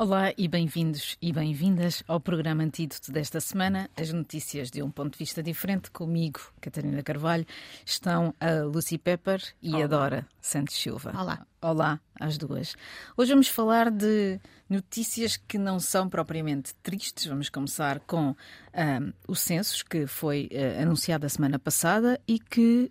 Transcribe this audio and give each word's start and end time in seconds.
Olá 0.00 0.32
e 0.38 0.48
bem-vindos 0.48 1.18
e 1.20 1.30
bem-vindas 1.30 2.02
ao 2.08 2.18
programa 2.18 2.62
Antídoto 2.62 3.12
desta 3.12 3.38
semana. 3.38 3.90
As 3.94 4.10
notícias 4.10 4.70
de 4.70 4.82
um 4.82 4.90
ponto 4.90 5.12
de 5.12 5.18
vista 5.18 5.42
diferente, 5.42 5.90
comigo, 5.90 6.40
Catarina 6.58 7.02
Carvalho, 7.02 7.44
estão 7.84 8.34
a 8.40 8.62
Lucy 8.64 8.96
Pepper 8.96 9.42
e 9.60 9.74
Olá. 9.74 9.84
a 9.84 9.86
Dora 9.86 10.26
Santos 10.40 10.74
Silva. 10.80 11.12
Olá. 11.14 11.46
Olá 11.60 12.00
às 12.18 12.38
duas. 12.38 12.74
Hoje 13.14 13.32
vamos 13.32 13.48
falar 13.48 13.90
de 13.90 14.40
notícias 14.70 15.36
que 15.36 15.58
não 15.58 15.78
são 15.78 16.08
propriamente 16.08 16.74
tristes. 16.76 17.26
Vamos 17.26 17.50
começar 17.50 18.00
com 18.00 18.30
um, 18.30 19.12
o 19.28 19.34
censo 19.34 19.84
que 19.84 20.06
foi 20.06 20.48
uh, 20.50 20.80
anunciado 20.80 21.26
a 21.26 21.28
semana 21.28 21.58
passada 21.58 22.18
e 22.26 22.38
que 22.38 22.90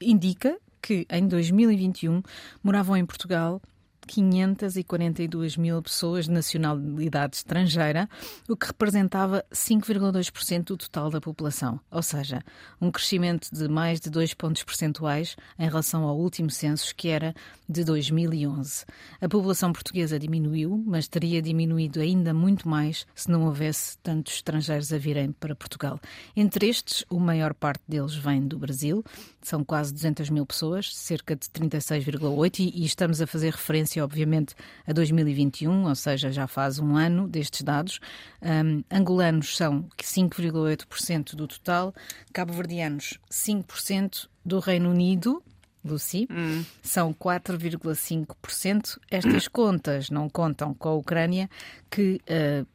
indica 0.00 0.58
que 0.80 1.06
em 1.10 1.28
2021 1.28 2.22
moravam 2.62 2.96
em 2.96 3.04
Portugal 3.04 3.60
542 4.06 5.56
mil 5.56 5.82
pessoas 5.82 6.26
de 6.26 6.30
nacionalidade 6.30 7.36
estrangeira, 7.36 8.08
o 8.48 8.56
que 8.56 8.66
representava 8.66 9.44
5,2% 9.52 10.64
do 10.64 10.76
total 10.76 11.10
da 11.10 11.20
população, 11.20 11.80
ou 11.90 12.02
seja, 12.02 12.40
um 12.80 12.90
crescimento 12.90 13.48
de 13.52 13.68
mais 13.68 14.00
de 14.00 14.08
2 14.10 14.34
pontos 14.34 14.62
percentuais 14.62 15.36
em 15.58 15.66
relação 15.66 16.04
ao 16.04 16.16
último 16.16 16.50
censo, 16.50 16.94
que 16.94 17.08
era 17.08 17.34
de 17.68 17.84
2011. 17.84 18.84
A 19.20 19.28
população 19.28 19.72
portuguesa 19.72 20.18
diminuiu, 20.18 20.82
mas 20.86 21.08
teria 21.08 21.42
diminuído 21.42 22.00
ainda 22.00 22.32
muito 22.32 22.68
mais 22.68 23.06
se 23.14 23.30
não 23.30 23.44
houvesse 23.44 23.98
tantos 23.98 24.34
estrangeiros 24.34 24.92
a 24.92 24.98
virem 24.98 25.32
para 25.32 25.54
Portugal. 25.54 25.98
Entre 26.36 26.68
estes, 26.68 27.04
a 27.10 27.14
maior 27.14 27.54
parte 27.54 27.82
deles 27.88 28.14
vem 28.14 28.46
do 28.46 28.58
Brasil, 28.58 29.04
são 29.42 29.64
quase 29.64 29.92
200 29.92 30.30
mil 30.30 30.46
pessoas, 30.46 30.94
cerca 30.94 31.34
de 31.34 31.46
36,8, 31.48 32.60
e, 32.60 32.82
e 32.82 32.84
estamos 32.84 33.20
a 33.20 33.26
fazer 33.26 33.52
referência 33.52 33.95
referência, 33.96 34.04
obviamente, 34.04 34.54
a 34.86 34.92
2021, 34.92 35.86
ou 35.86 35.94
seja, 35.94 36.30
já 36.30 36.46
faz 36.46 36.78
um 36.78 36.96
ano 36.96 37.26
destes 37.26 37.62
dados. 37.62 37.98
Um, 38.42 38.82
angolanos 38.90 39.56
são 39.56 39.88
5,8% 39.98 41.34
do 41.34 41.46
total, 41.46 41.94
cabo-verdianos 42.32 43.18
5% 43.30 44.28
do 44.44 44.58
Reino 44.58 44.90
Unido, 44.90 45.42
Lucy, 45.84 46.28
hum. 46.30 46.64
são 46.82 47.14
4,5%. 47.14 48.98
Estas 49.10 49.48
contas 49.48 50.10
não 50.10 50.28
contam 50.28 50.74
com 50.74 50.88
a 50.88 50.94
Ucrânia, 50.94 51.48
que. 51.90 52.20
Uh, 52.28 52.66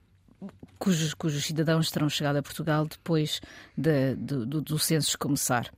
cujos, 0.80 1.14
cujos 1.14 1.46
cidadãos 1.46 1.92
terão 1.92 2.10
chegado 2.10 2.38
a 2.38 2.42
Portugal 2.42 2.88
depois 2.88 3.40
de, 3.78 4.16
do, 4.16 4.62
do 4.62 4.80
censo 4.80 5.16
começar. 5.20 5.72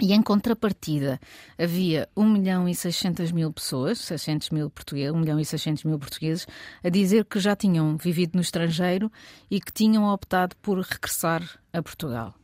E 0.00 0.12
em 0.12 0.20
contrapartida, 0.20 1.20
havia 1.56 2.08
1 2.16 2.28
milhão 2.28 2.68
e 2.68 2.74
600 2.74 3.30
mil 3.30 3.52
pessoas, 3.52 3.98
600 4.00 4.50
mil 4.50 4.68
portugueses, 4.68 5.14
1 5.14 5.18
milhão 5.18 5.38
e 5.38 5.44
600 5.44 5.84
mil 5.84 5.98
portugueses, 5.98 6.46
a 6.82 6.88
dizer 6.88 7.24
que 7.24 7.38
já 7.38 7.54
tinham 7.54 7.96
vivido 7.96 8.34
no 8.34 8.40
estrangeiro 8.40 9.10
e 9.50 9.60
que 9.60 9.72
tinham 9.72 10.04
optado 10.04 10.56
por 10.56 10.78
regressar 10.80 11.42
a 11.72 11.80
Portugal. 11.80 12.34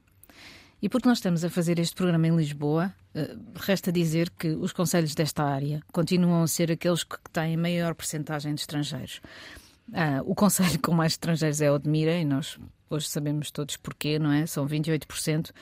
E 0.80 0.88
porque 0.88 1.08
nós 1.08 1.18
estamos 1.18 1.44
a 1.44 1.50
fazer 1.50 1.78
este 1.78 1.94
programa 1.94 2.28
em 2.28 2.36
Lisboa, 2.36 2.94
eh, 3.14 3.36
resta 3.56 3.90
dizer 3.90 4.30
que 4.30 4.48
os 4.48 4.72
conselhos 4.72 5.14
desta 5.14 5.42
área 5.44 5.82
continuam 5.92 6.42
a 6.42 6.46
ser 6.46 6.70
aqueles 6.70 7.02
que 7.04 7.18
têm 7.32 7.56
maior 7.56 7.94
percentagem 7.94 8.54
de 8.54 8.60
estrangeiros. 8.60 9.20
Ah, 9.92 10.22
o 10.24 10.34
conselho 10.34 10.78
com 10.80 10.94
mais 10.94 11.12
estrangeiros 11.12 11.60
é 11.60 11.70
Odmira 11.70 12.16
e 12.16 12.24
nós 12.24 12.58
hoje 12.90 13.08
sabemos 13.08 13.50
todos 13.50 13.76
porquê, 13.76 14.18
não 14.18 14.32
é? 14.32 14.44
São 14.46 14.66
28%. 14.66 15.52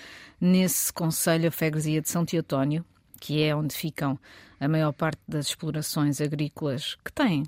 Nesse 0.40 0.92
conselho, 0.92 1.48
a 1.48 1.50
freguesia 1.50 2.00
de 2.00 2.08
São 2.08 2.24
Teotónio, 2.24 2.84
que 3.20 3.42
é 3.42 3.54
onde 3.54 3.74
ficam 3.74 4.18
a 4.58 4.66
maior 4.66 4.92
parte 4.92 5.20
das 5.28 5.48
explorações 5.48 6.20
agrícolas, 6.20 6.96
que 7.04 7.12
têm, 7.12 7.44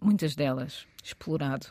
muitas 0.00 0.34
delas, 0.36 0.86
explorado 1.02 1.66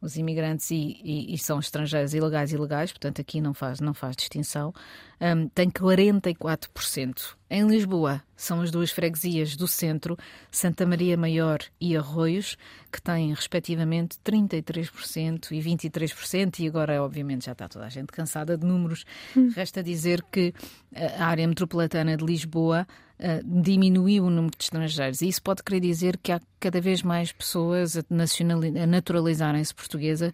os 0.00 0.16
imigrantes 0.16 0.70
e, 0.70 1.00
e, 1.04 1.34
e, 1.34 1.38
são 1.38 1.58
estrangeiros 1.58 2.14
ilegais 2.14 2.52
e 2.52 2.56
ilegais, 2.56 2.90
portanto 2.90 3.20
aqui 3.20 3.40
não 3.40 3.52
faz, 3.52 3.80
não 3.80 3.94
faz 3.94 4.16
distinção, 4.16 4.74
um, 5.20 5.46
tem 5.48 5.70
44%. 5.70 7.36
Em 7.52 7.66
Lisboa 7.66 8.22
são 8.36 8.60
as 8.60 8.70
duas 8.70 8.92
freguesias 8.92 9.56
do 9.56 9.66
centro, 9.66 10.16
Santa 10.52 10.86
Maria 10.86 11.16
Maior 11.16 11.58
e 11.80 11.96
Arroios, 11.96 12.56
que 12.92 13.02
têm 13.02 13.34
respectivamente 13.34 14.16
33% 14.24 15.50
e 15.50 15.60
23%, 15.60 16.60
e 16.60 16.68
agora 16.68 17.02
obviamente 17.02 17.46
já 17.46 17.52
está 17.52 17.68
toda 17.68 17.86
a 17.86 17.88
gente 17.88 18.12
cansada 18.12 18.56
de 18.56 18.64
números. 18.64 19.04
Hum. 19.36 19.50
Resta 19.52 19.82
dizer 19.82 20.24
que 20.30 20.54
a 20.94 21.26
área 21.26 21.46
metropolitana 21.48 22.16
de 22.16 22.24
Lisboa 22.24 22.86
uh, 23.18 23.62
diminuiu 23.62 24.26
o 24.26 24.30
número 24.30 24.56
de 24.56 24.62
estrangeiros. 24.62 25.20
E 25.20 25.26
isso 25.26 25.42
pode 25.42 25.64
querer 25.64 25.80
dizer 25.80 26.18
que 26.18 26.30
há 26.30 26.40
cada 26.60 26.80
vez 26.80 27.02
mais 27.02 27.32
pessoas 27.32 27.96
a, 27.96 28.00
a 28.00 28.86
naturalizarem-se 28.86 29.74
portuguesa, 29.74 30.32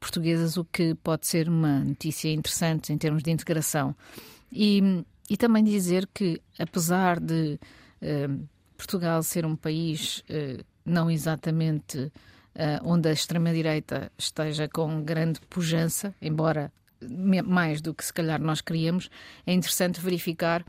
portuguesas, 0.00 0.56
o 0.56 0.64
que 0.64 0.94
pode 0.94 1.26
ser 1.26 1.50
uma 1.50 1.80
notícia 1.80 2.32
interessante 2.32 2.94
em 2.94 2.96
termos 2.96 3.22
de 3.22 3.30
integração. 3.30 3.94
E, 4.50 5.04
e 5.28 5.36
também 5.36 5.64
dizer 5.64 6.08
que, 6.12 6.40
apesar 6.58 7.20
de 7.20 7.58
uh, 8.02 8.48
Portugal 8.76 9.22
ser 9.22 9.44
um 9.44 9.56
país 9.56 10.18
uh, 10.30 10.64
não 10.84 11.10
exatamente 11.10 12.12
onde 12.84 13.06
a 13.06 13.12
extrema-direita 13.12 14.10
esteja 14.16 14.66
com 14.66 15.02
grande 15.02 15.38
pujança, 15.42 16.14
embora 16.22 16.72
mais 17.44 17.82
do 17.82 17.92
que 17.92 18.02
se 18.02 18.14
calhar 18.14 18.40
nós 18.40 18.62
queríamos, 18.62 19.10
é 19.46 19.52
interessante 19.52 20.00
verificar 20.00 20.64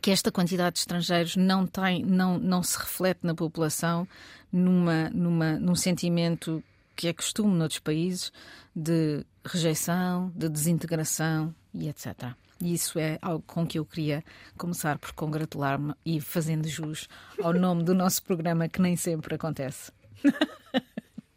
que 0.00 0.10
esta 0.10 0.32
quantidade 0.32 0.74
de 0.74 0.80
estrangeiros 0.80 1.36
não 1.36 1.66
tem, 1.66 2.04
não, 2.04 2.38
não 2.38 2.62
se 2.62 2.78
reflete 2.78 3.20
na 3.22 3.34
população 3.34 4.06
numa, 4.52 5.10
numa, 5.10 5.58
num 5.58 5.74
sentimento 5.74 6.62
que 6.96 7.08
é 7.08 7.12
costume 7.12 7.54
noutros 7.56 7.80
países 7.80 8.32
de 8.74 9.24
rejeição, 9.44 10.32
de 10.34 10.48
desintegração 10.48 11.54
e 11.72 11.88
etc. 11.88 12.34
E 12.64 12.72
isso 12.72 12.98
é 12.98 13.18
algo 13.20 13.44
com 13.46 13.66
que 13.66 13.78
eu 13.78 13.84
queria 13.84 14.24
começar 14.56 14.96
por 14.96 15.12
congratular-me 15.12 15.92
e 16.02 16.18
fazendo 16.18 16.66
jus 16.66 17.10
ao 17.42 17.52
nome 17.52 17.82
do 17.82 17.94
nosso 17.94 18.22
programa, 18.22 18.70
que 18.70 18.80
nem 18.80 18.96
sempre 18.96 19.34
acontece. 19.34 19.92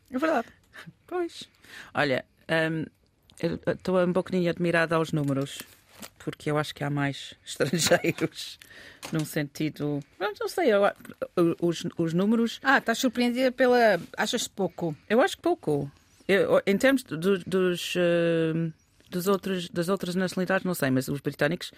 é 0.09 0.17
verdade. 0.17 0.47
Pois. 1.05 1.43
Olha, 1.93 2.23
hum, 2.71 2.85
estou 3.41 4.01
um 4.01 4.13
bocadinho 4.13 4.49
admirada 4.49 4.95
aos 4.95 5.11
números 5.11 5.59
porque 6.19 6.49
eu 6.49 6.57
acho 6.57 6.73
que 6.73 6.81
há 6.81 6.89
mais 6.89 7.33
estrangeiros, 7.45 8.57
num 9.11 9.25
sentido. 9.25 9.99
Não 10.17 10.47
sei, 10.47 10.71
eu, 10.73 10.83
os, 11.61 11.85
os 11.97 12.13
números. 12.13 12.61
Ah, 12.63 12.77
estás 12.77 12.99
surpreendida 12.99 13.51
pela. 13.51 13.99
Achas 14.15 14.47
pouco? 14.47 14.95
Eu 15.09 15.19
acho 15.19 15.37
pouco. 15.39 15.91
Eu, 16.25 16.61
em 16.65 16.77
termos 16.77 17.03
do, 17.03 17.39
dos, 17.39 17.95
uh, 17.95 18.71
dos 19.09 19.27
outros, 19.27 19.69
das 19.69 19.89
outras 19.89 20.15
nacionalidades, 20.15 20.65
não 20.65 20.73
sei, 20.73 20.89
mas 20.89 21.07
os 21.07 21.19
britânicos, 21.21 21.71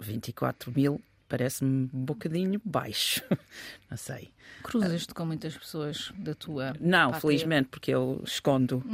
24 0.00 0.72
mil 0.74 1.00
parece-me 1.32 1.88
um 1.94 2.04
bocadinho 2.04 2.60
baixo. 2.62 3.22
Não 3.90 3.96
sei. 3.96 4.30
Cruzas-te 4.62 5.14
com 5.14 5.24
muitas 5.24 5.56
pessoas 5.56 6.12
da 6.18 6.34
tua. 6.34 6.74
Não, 6.78 7.10
felizmente, 7.14 7.70
porque 7.70 7.90
eu 7.90 8.22
escondo. 8.22 8.84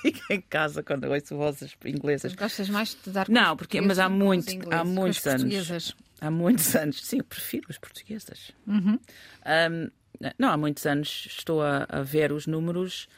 Fico 0.00 0.32
em 0.32 0.40
casa 0.40 0.82
quando 0.84 1.04
ouço 1.04 1.36
vozes 1.36 1.76
inglesas. 1.84 2.32
Gostas 2.34 2.70
mais 2.70 2.96
de 3.04 3.10
dar 3.10 3.28
Não, 3.28 3.56
porque 3.56 3.80
mas 3.80 3.98
há 3.98 4.08
muito, 4.08 4.52
há 4.72 4.84
muitos 4.84 5.26
anos. 5.26 5.96
Há 6.20 6.30
muitos 6.30 6.76
anos, 6.76 7.04
sim, 7.04 7.18
eu 7.18 7.24
prefiro 7.24 7.66
as 7.68 7.76
portuguesas. 7.76 8.52
Uhum. 8.64 8.98
Um, 9.44 9.90
não, 10.38 10.50
há 10.50 10.56
muitos 10.56 10.86
anos 10.86 11.26
estou 11.28 11.60
a, 11.60 11.84
a 11.88 12.02
ver 12.02 12.30
os 12.30 12.46
números 12.46 13.08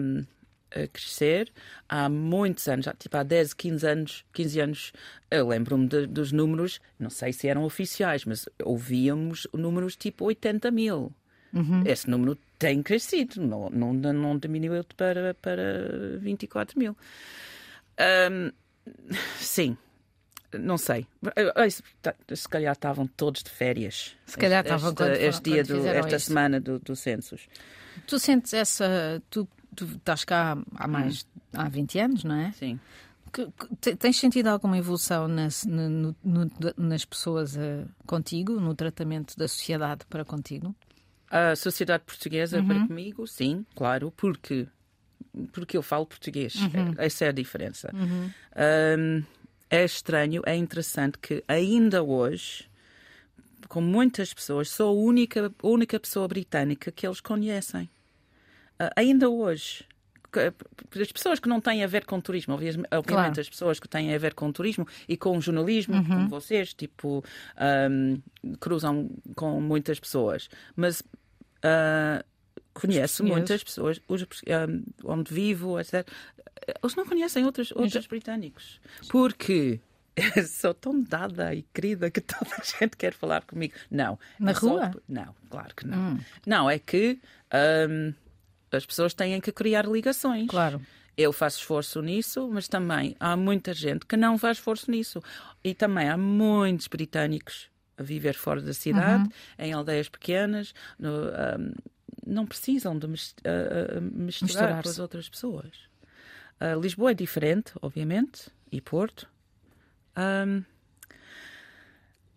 um, 0.00 0.24
a 0.74 0.86
crescer. 0.88 1.52
Há 1.88 2.08
muitos 2.08 2.66
anos, 2.68 2.86
tipo 2.98 3.16
há 3.16 3.22
10, 3.22 3.54
15 3.54 3.86
anos, 3.86 4.24
15 4.32 4.60
anos, 4.60 4.92
eu 5.30 5.48
lembro-me 5.48 5.86
dos 6.06 6.32
números, 6.32 6.80
não 6.98 7.10
sei 7.10 7.32
se 7.32 7.48
eram 7.48 7.64
oficiais, 7.64 8.24
mas 8.24 8.48
ouvíamos 8.62 9.46
números 9.52 9.96
tipo 9.96 10.24
80 10.24 10.70
mil. 10.70 11.12
Uhum. 11.52 11.82
Esse 11.84 12.08
número 12.08 12.38
tem 12.58 12.82
crescido, 12.82 13.40
não, 13.40 13.70
não, 13.70 13.92
não 13.92 14.38
diminuiu 14.38 14.84
para, 14.96 15.34
para 15.34 16.18
24 16.18 16.78
mil. 16.78 16.96
Um, 17.98 18.52
sim, 19.38 19.76
não 20.58 20.78
sei. 20.78 21.06
Tá, 22.02 22.14
se 22.34 22.48
calhar 22.48 22.72
estavam 22.72 23.06
todos 23.06 23.42
de 23.42 23.50
férias. 23.50 24.16
Se 24.26 24.36
calhar 24.36 24.64
estavam 24.64 24.90
este, 24.90 25.24
este 25.24 25.42
dia 25.42 25.64
do, 25.64 25.86
esta 25.86 26.16
isso. 26.16 26.26
semana 26.26 26.60
do, 26.60 26.78
do 26.78 26.96
census. 26.96 27.48
Tu 28.06 28.18
sentes 28.18 28.52
essa. 28.52 29.22
Tu, 29.30 29.48
tu 29.86 29.96
estás 29.96 30.24
cá 30.24 30.56
há 30.76 30.88
mais. 30.88 31.26
Hum. 31.36 31.40
há 31.54 31.68
20 31.68 31.98
anos, 31.98 32.24
não 32.24 32.34
é? 32.34 32.52
Sim. 32.52 32.78
Que, 33.32 33.48
que, 33.80 33.96
tens 33.96 34.16
sentido 34.16 34.48
alguma 34.48 34.76
evolução 34.76 35.28
nas, 35.28 35.64
no, 35.64 36.16
no, 36.24 36.50
nas 36.76 37.04
pessoas 37.04 37.54
uh, 37.54 37.88
contigo, 38.04 38.58
no 38.58 38.74
tratamento 38.74 39.36
da 39.36 39.46
sociedade 39.46 40.04
para 40.06 40.24
contigo? 40.24 40.74
A 41.30 41.54
sociedade 41.54 42.02
portuguesa 42.04 42.58
uhum. 42.58 42.66
para 42.66 42.86
comigo, 42.88 43.26
sim, 43.26 43.64
claro, 43.76 44.12
porque 44.16 44.66
porque 45.52 45.76
eu 45.76 45.82
falo 45.82 46.06
português. 46.06 46.56
Uhum. 46.56 46.94
Essa 46.98 47.26
é 47.26 47.28
a 47.28 47.32
diferença. 47.32 47.88
Uhum. 47.94 48.30
Um, 48.98 49.22
é 49.70 49.84
estranho, 49.84 50.42
é 50.44 50.56
interessante 50.56 51.16
que 51.18 51.44
ainda 51.46 52.02
hoje, 52.02 52.68
com 53.68 53.80
muitas 53.80 54.34
pessoas, 54.34 54.68
sou 54.68 54.88
a 54.88 54.92
única, 54.92 55.52
a 55.62 55.66
única 55.66 56.00
pessoa 56.00 56.26
britânica 56.26 56.90
que 56.90 57.06
eles 57.06 57.20
conhecem. 57.20 57.88
Uh, 58.80 58.90
ainda 58.96 59.28
hoje. 59.28 59.84
As 61.00 61.10
pessoas 61.10 61.40
que 61.40 61.48
não 61.48 61.60
têm 61.60 61.82
a 61.82 61.88
ver 61.88 62.04
com 62.04 62.20
turismo, 62.20 62.54
obviamente 62.54 63.04
claro. 63.04 63.40
as 63.40 63.48
pessoas 63.48 63.80
que 63.80 63.88
têm 63.88 64.14
a 64.14 64.18
ver 64.18 64.32
com 64.32 64.52
turismo 64.52 64.86
e 65.08 65.16
com 65.16 65.40
jornalismo, 65.40 65.96
uhum. 65.96 66.04
como 66.04 66.28
vocês, 66.28 66.72
tipo, 66.72 67.24
um, 67.90 68.22
cruzam 68.60 69.10
com 69.34 69.60
muitas 69.60 69.98
pessoas. 69.98 70.48
Mas 70.76 71.00
uh, 71.00 72.24
conheço 72.72 73.24
muitas 73.24 73.64
pessoas, 73.64 74.00
os, 74.06 74.22
um, 74.22 74.84
onde 75.04 75.34
vivo, 75.34 75.80
etc. 75.80 76.06
Eles 76.80 76.94
não 76.94 77.04
conhecem 77.04 77.44
outros, 77.44 77.72
outros 77.72 78.06
britânicos. 78.06 78.80
Porque 79.08 79.80
sou 80.46 80.74
tão 80.74 81.00
dada 81.02 81.54
e 81.54 81.62
querida 81.74 82.10
que 82.10 82.20
toda 82.20 82.54
a 82.54 82.64
gente 82.64 82.96
quer 82.96 83.12
falar 83.12 83.42
comigo. 83.42 83.74
Não. 83.90 84.18
Na 84.38 84.52
é 84.52 84.54
rua? 84.54 84.90
Só... 84.92 85.00
Não, 85.08 85.34
claro 85.48 85.74
que 85.74 85.86
não. 85.86 85.98
Hum. 85.98 86.20
Não, 86.46 86.70
é 86.70 86.78
que 86.78 87.18
um, 87.88 88.12
as 88.70 88.86
pessoas 88.86 89.14
têm 89.14 89.40
que 89.40 89.52
criar 89.52 89.86
ligações. 89.86 90.48
Claro. 90.48 90.80
Eu 91.16 91.32
faço 91.32 91.58
esforço 91.58 92.00
nisso, 92.00 92.48
mas 92.50 92.68
também 92.68 93.14
há 93.20 93.36
muita 93.36 93.74
gente 93.74 94.06
que 94.06 94.16
não 94.16 94.38
faz 94.38 94.58
esforço 94.58 94.90
nisso. 94.90 95.22
E 95.62 95.74
também 95.74 96.08
há 96.08 96.16
muitos 96.16 96.86
britânicos 96.86 97.68
a 97.98 98.02
viver 98.02 98.34
fora 98.34 98.62
da 98.62 98.72
cidade, 98.72 99.24
uhum. 99.24 99.30
em 99.58 99.72
aldeias 99.74 100.08
pequenas, 100.08 100.72
no, 100.98 101.10
um, 101.10 101.72
não 102.26 102.46
precisam 102.46 102.98
de 102.98 103.06
uh, 103.06 103.10
misturar 104.00 104.82
com 104.82 104.88
as 104.88 104.98
outras 104.98 105.28
pessoas. 105.28 105.90
Uh, 106.58 106.80
Lisboa 106.80 107.10
é 107.10 107.14
diferente, 107.14 107.72
obviamente, 107.82 108.50
e 108.72 108.80
Porto, 108.80 109.28
um, 110.16 110.64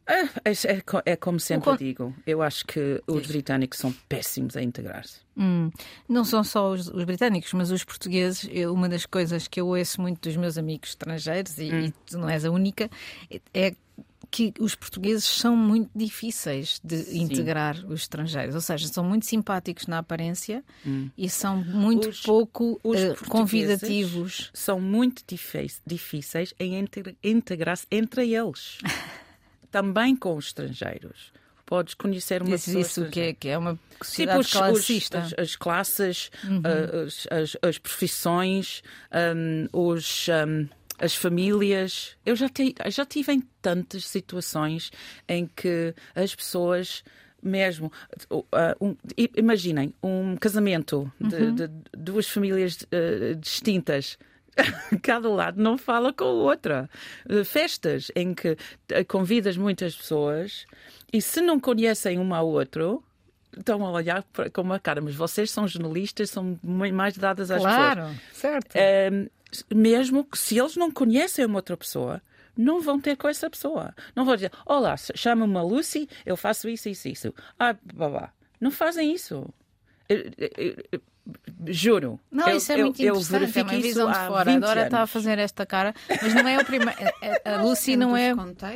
é, 0.05 0.51
é, 0.51 0.83
é, 1.05 1.15
como 1.15 1.39
sempre 1.39 1.71
con... 1.71 1.77
digo, 1.77 2.15
eu 2.25 2.41
acho 2.41 2.65
que 2.65 3.01
os 3.07 3.25
britânicos 3.27 3.79
são 3.79 3.93
péssimos 4.09 4.57
a 4.57 4.61
integrar-se. 4.61 5.21
Hum, 5.37 5.71
não 6.07 6.23
são 6.25 6.43
só 6.43 6.71
os, 6.71 6.87
os, 6.87 7.03
britânicos, 7.03 7.53
mas 7.53 7.71
os 7.71 7.83
portugueses. 7.83 8.47
Eu, 8.51 8.73
uma 8.73 8.89
das 8.89 9.05
coisas 9.05 9.47
que 9.47 9.59
eu 9.59 9.67
ouço 9.67 10.01
muito 10.01 10.21
dos 10.21 10.35
meus 10.35 10.57
amigos 10.57 10.89
estrangeiros, 10.89 11.57
e, 11.57 11.71
hum. 11.71 11.79
e 11.85 11.91
tu 12.05 12.17
não 12.17 12.29
és 12.29 12.45
a 12.45 12.51
única, 12.51 12.89
é 13.53 13.73
que 14.33 14.51
os 14.59 14.73
portugueses 14.73 15.25
são 15.25 15.55
muito 15.55 15.91
difíceis 15.93 16.81
de 16.83 16.97
Sim. 16.97 17.21
integrar 17.21 17.77
os 17.85 18.01
estrangeiros, 18.01 18.55
ou 18.55 18.61
seja, 18.61 18.87
são 18.87 19.03
muito 19.03 19.27
simpáticos 19.27 19.85
na 19.85 19.99
aparência 19.99 20.63
hum. 20.83 21.07
e 21.15 21.29
são 21.29 21.57
muito 21.63 22.09
os, 22.09 22.21
pouco 22.21 22.79
os 22.83 22.99
uh, 22.99 23.29
convidativos. 23.29 24.49
São 24.51 24.81
muito 24.81 25.23
difíceis 25.85 26.51
em 26.59 26.83
integrar-se 27.23 27.85
entre 27.91 28.33
eles, 28.33 28.79
também 29.73 30.15
com 30.15 30.37
os 30.37 30.45
estrangeiros 30.45 31.33
podes 31.65 31.95
conhecer 31.95 32.41
uma 32.43 32.51
Diz 32.51 32.65
pessoa. 32.65 32.81
isso 32.81 33.05
que 33.09 33.19
é, 33.19 33.33
que 33.33 33.47
é 33.47 33.57
uma 33.57 33.79
sociedade 33.99 34.43
tipo, 34.43 34.59
classista. 34.59 35.19
Os, 35.19 35.25
as, 35.25 35.39
as, 35.39 35.55
classes, 35.55 36.31
uhum. 36.43 36.59
uh, 36.59 37.05
as, 37.05 37.27
as, 37.31 37.57
as, 37.63 37.77
profissões, 37.79 38.83
um, 39.11 39.67
os. 39.71 40.27
Um, 40.27 40.67
as 40.99 41.15
famílias. 41.15 42.15
Eu 42.23 42.35
já, 42.35 42.47
te, 42.47 42.75
já 42.87 43.03
tive 43.03 43.33
em 43.33 43.41
tantas 43.61 44.05
situações 44.05 44.91
em 45.27 45.47
que 45.47 45.95
as 46.13 46.35
pessoas 46.35 47.03
mesmo. 47.41 47.91
Uh, 48.29 48.45
um, 48.79 48.95
imaginem 49.35 49.93
um 50.03 50.37
casamento 50.37 51.11
de, 51.19 51.35
uhum. 51.35 51.55
de 51.55 51.67
duas 51.97 52.29
famílias 52.29 52.77
uh, 52.83 53.35
distintas. 53.35 54.17
Cada 55.01 55.29
lado 55.29 55.61
não 55.61 55.77
fala 55.77 56.13
com 56.13 56.25
a 56.25 56.27
outra. 56.27 56.89
Uh, 57.29 57.43
festas 57.43 58.11
em 58.15 58.33
que 58.33 58.51
uh, 58.51 58.57
convidas 59.07 59.57
muitas 59.57 59.95
pessoas 59.95 60.65
e 61.11 61.21
se 61.21 61.41
não 61.41 61.59
conhecem 61.59 62.19
um 62.19 62.33
ao 62.33 62.47
outro, 62.47 63.03
estão 63.57 63.85
a 63.85 63.91
olhar 63.91 64.23
com 64.51 64.61
uma 64.61 64.79
cara, 64.79 65.01
mas 65.01 65.15
vocês 65.15 65.51
são 65.51 65.67
jornalistas, 65.67 66.29
são 66.29 66.59
mais 66.63 67.17
dadas 67.17 67.51
às 67.51 67.61
claro, 67.61 68.01
pessoas. 68.01 68.19
Claro, 68.41 68.63
certo 68.63 68.77
mesmo 69.73 70.23
que 70.23 70.37
se 70.37 70.57
eles 70.57 70.75
não 70.75 70.91
conhecem 70.91 71.45
uma 71.45 71.57
outra 71.57 71.77
pessoa, 71.77 72.21
não 72.55 72.81
vão 72.81 72.99
ter 72.99 73.15
com 73.15 73.27
essa 73.27 73.49
pessoa. 73.49 73.93
Não 74.15 74.25
vão 74.25 74.35
dizer, 74.35 74.51
olá, 74.65 74.95
chama-me 74.97 75.59
Lucy, 75.61 76.07
eu 76.25 76.37
faço 76.37 76.69
isso, 76.69 76.89
isso, 76.89 77.07
isso. 77.07 77.33
Ah, 77.59 77.75
babá. 77.93 78.31
Não 78.59 78.71
fazem 78.71 79.13
isso. 79.13 79.47
Eu, 80.13 80.47
eu, 80.57 80.75
eu, 80.91 81.01
juro. 81.67 82.19
Não, 82.31 82.49
isso 82.49 82.71
é 82.71 82.77
muito 82.77 83.01
eu, 83.01 83.15
interessante. 83.15 83.57
Eu 83.57 83.61
é 83.61 83.63
uma 83.63 83.81
visão 83.81 84.11
de 84.11 84.17
fora. 84.27 84.53
Agora 84.53 84.83
está 84.85 85.01
a 85.01 85.07
fazer 85.07 85.39
esta 85.39 85.65
cara, 85.65 85.93
mas 86.21 86.33
não 86.33 86.47
é 86.47 86.57
o 86.57 86.65
primeiro. 86.65 86.93
A 87.45 87.61
Lucy 87.61 87.95
não 87.95 88.15
é, 88.15 88.33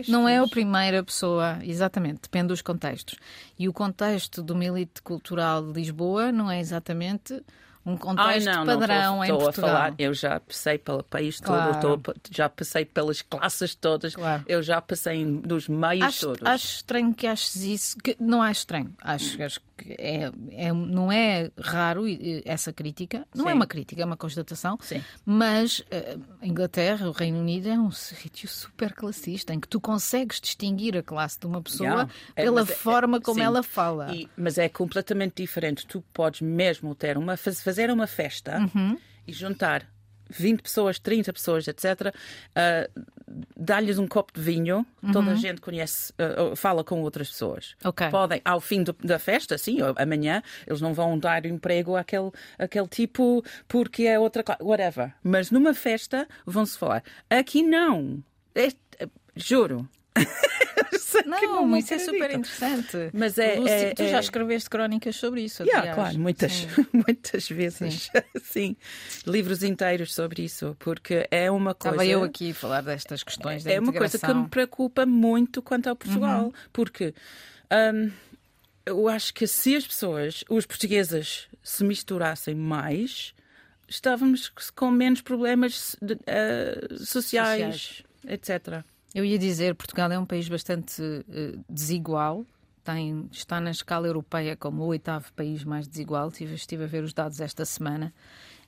não 0.07 0.27
é 0.27 0.37
a 0.37 0.47
primeira 0.47 1.03
pessoa, 1.03 1.59
exatamente, 1.63 2.21
depende 2.23 2.47
dos 2.47 2.61
contextos. 2.61 3.17
E 3.57 3.67
o 3.67 3.73
contexto 3.73 4.41
do 4.41 4.61
elite 4.61 5.01
cultural 5.01 5.65
de 5.65 5.73
Lisboa 5.73 6.31
não 6.31 6.49
é 6.49 6.59
exatamente 6.59 7.41
um 7.87 7.95
contexto 7.95 8.49
Ai, 8.49 8.55
não, 8.55 8.65
padrão 8.65 9.15
não, 9.15 9.23
estou, 9.23 9.37
em 9.37 9.43
Portugal. 9.43 9.69
A 9.69 9.73
falar, 9.73 9.95
eu 9.97 10.13
já 10.13 10.39
passei 10.41 10.77
pelo 10.77 11.03
país 11.03 11.39
claro. 11.39 11.79
todo, 11.79 12.15
já 12.29 12.49
passei 12.49 12.83
pelas 12.83 13.21
classes 13.21 13.73
todas, 13.75 14.13
claro. 14.13 14.43
eu 14.45 14.61
já 14.61 14.81
passei 14.81 15.23
nos 15.23 15.69
meios 15.69 16.03
acho, 16.03 16.27
todos. 16.27 16.43
Acho 16.43 16.65
estranho 16.65 17.13
que 17.13 17.25
aches 17.25 17.55
isso, 17.55 17.97
que, 17.97 18.17
não 18.19 18.41
acho 18.41 18.59
estranho, 18.59 18.93
acho, 19.01 19.41
acho 19.41 19.61
que 19.77 19.95
é, 19.97 20.31
é, 20.51 20.73
não 20.73 21.09
é 21.11 21.49
raro 21.57 22.03
essa 22.43 22.73
crítica, 22.73 23.25
não 23.33 23.45
é 23.45 23.47
Sim. 23.47 23.51
é 23.51 23.55
uma 23.55 23.67
crítica, 23.67 24.01
é 24.01 24.05
uma 24.05 24.17
constatação, 24.17 24.77
Sim. 24.81 25.01
mas 25.25 25.79
uh, 25.79 26.21
a 26.41 26.45
Inglaterra, 26.47 27.07
o 27.07 27.11
Reino 27.11 27.39
Unido 27.39 27.69
é 27.69 27.79
um 27.79 27.91
sítio 27.91 28.49
super 28.49 28.93
classista, 28.93 29.53
em 29.53 29.59
que 29.61 29.67
tu 29.67 29.79
consegues 29.79 30.41
distinguir 30.41 30.97
a 30.97 31.03
classe 31.03 31.39
de 31.39 31.45
uma 31.45 31.61
pessoa 31.61 32.09
é, 32.35 32.43
pela 32.43 32.65
forma 32.65 33.21
como 33.21 33.41
ela 33.41 33.63
fala. 33.63 34.13
E, 34.13 34.27
mas 34.35 34.57
é 34.57 34.67
completamente 34.67 35.41
diferente, 35.41 35.87
tu 35.87 36.03
podes 36.13 36.41
mesmo 36.41 36.93
ter 36.93 37.17
uma 37.17 37.37
fazer 37.37 37.76
fazer 37.77 37.91
uma 37.91 38.07
festa 38.07 38.57
uhum. 38.73 38.97
e 39.27 39.31
juntar 39.31 39.87
20 40.31 40.61
pessoas, 40.61 40.97
30 40.97 41.31
pessoas, 41.31 41.67
etc., 41.67 42.11
uh, 42.11 43.05
dá-lhes 43.55 43.99
um 43.99 44.07
copo 44.07 44.33
de 44.33 44.41
vinho, 44.41 44.85
uhum. 45.01 45.11
toda 45.11 45.31
a 45.31 45.35
gente 45.35 45.61
conhece, 45.61 46.11
uh, 46.13 46.55
fala 46.55 46.83
com 46.83 47.01
outras 47.01 47.29
pessoas. 47.29 47.75
Okay. 47.85 48.09
Podem, 48.09 48.41
ao 48.43 48.59
fim 48.59 48.81
do, 48.81 48.93
da 48.93 49.19
festa, 49.19 49.57
sim, 49.59 49.77
amanhã, 49.95 50.41
eles 50.65 50.81
não 50.81 50.91
vão 50.91 51.19
dar 51.19 51.45
emprego 51.45 51.95
àquele, 51.95 52.31
àquele 52.57 52.87
tipo 52.87 53.43
porque 53.67 54.03
é 54.03 54.19
outra 54.19 54.43
whatever. 54.59 55.13
Mas 55.23 55.51
numa 55.51 55.73
festa 55.73 56.27
vão-se 56.45 56.77
falar. 56.77 57.03
Aqui 57.29 57.61
não. 57.61 58.23
É, 58.55 58.69
juro. 59.35 59.87
não, 61.25 61.67
não 61.67 61.77
isso 61.77 61.93
é 61.93 61.99
super 61.99 62.31
interessante. 62.31 63.09
Mas 63.13 63.37
é, 63.37 63.55
Lúcia, 63.55 63.73
é, 63.73 63.93
tu 63.93 64.03
é... 64.03 64.09
já 64.09 64.19
escreveste 64.19 64.69
crónicas 64.69 65.15
sobre 65.15 65.41
isso, 65.41 65.63
yeah, 65.63 65.93
claro, 65.93 66.19
muitas, 66.19 66.67
muitas 66.91 67.49
vezes. 67.49 68.09
Sim. 68.41 68.41
Sim. 68.43 68.75
livros 69.25 69.63
inteiros 69.63 70.13
sobre 70.13 70.43
isso, 70.43 70.75
porque 70.79 71.27
é 71.31 71.49
uma 71.51 71.73
coisa. 71.73 71.95
Estava 71.95 72.05
eu 72.05 72.23
aqui 72.23 72.51
a 72.51 72.55
falar 72.55 72.81
destas 72.81 73.23
questões 73.23 73.63
da 73.63 73.71
É 73.71 73.79
uma 73.79 73.93
coisa 73.93 74.17
que 74.17 74.33
me 74.33 74.47
preocupa 74.47 75.05
muito 75.05 75.61
quanto 75.61 75.87
ao 75.87 75.95
Portugal, 75.95 76.45
uhum. 76.45 76.53
porque 76.71 77.13
um, 77.93 78.11
eu 78.85 79.07
acho 79.09 79.33
que 79.33 79.45
se 79.45 79.75
as 79.75 79.85
pessoas, 79.85 80.43
os 80.49 80.65
portugueses, 80.65 81.47
se 81.61 81.83
misturassem 81.83 82.55
mais, 82.55 83.33
estávamos 83.87 84.49
com 84.75 84.91
menos 84.91 85.21
problemas 85.21 85.95
uh, 85.95 87.05
sociais, 87.05 87.75
sociais, 87.75 88.03
etc. 88.27 88.83
Eu 89.13 89.23
ia 89.25 89.37
dizer, 89.37 89.75
Portugal 89.75 90.11
é 90.11 90.19
um 90.19 90.25
país 90.25 90.47
bastante 90.47 91.01
uh, 91.01 91.63
desigual. 91.69 92.45
Tem, 92.83 93.27
está 93.31 93.59
na 93.59 93.71
escala 93.71 94.07
europeia 94.07 94.55
como 94.55 94.83
o 94.83 94.87
oitavo 94.87 95.31
país 95.33 95.63
mais 95.63 95.87
desigual. 95.87 96.29
Estive, 96.29 96.55
estive 96.55 96.83
a 96.83 96.87
ver 96.87 97.03
os 97.03 97.13
dados 97.13 97.41
esta 97.41 97.65
semana. 97.65 98.13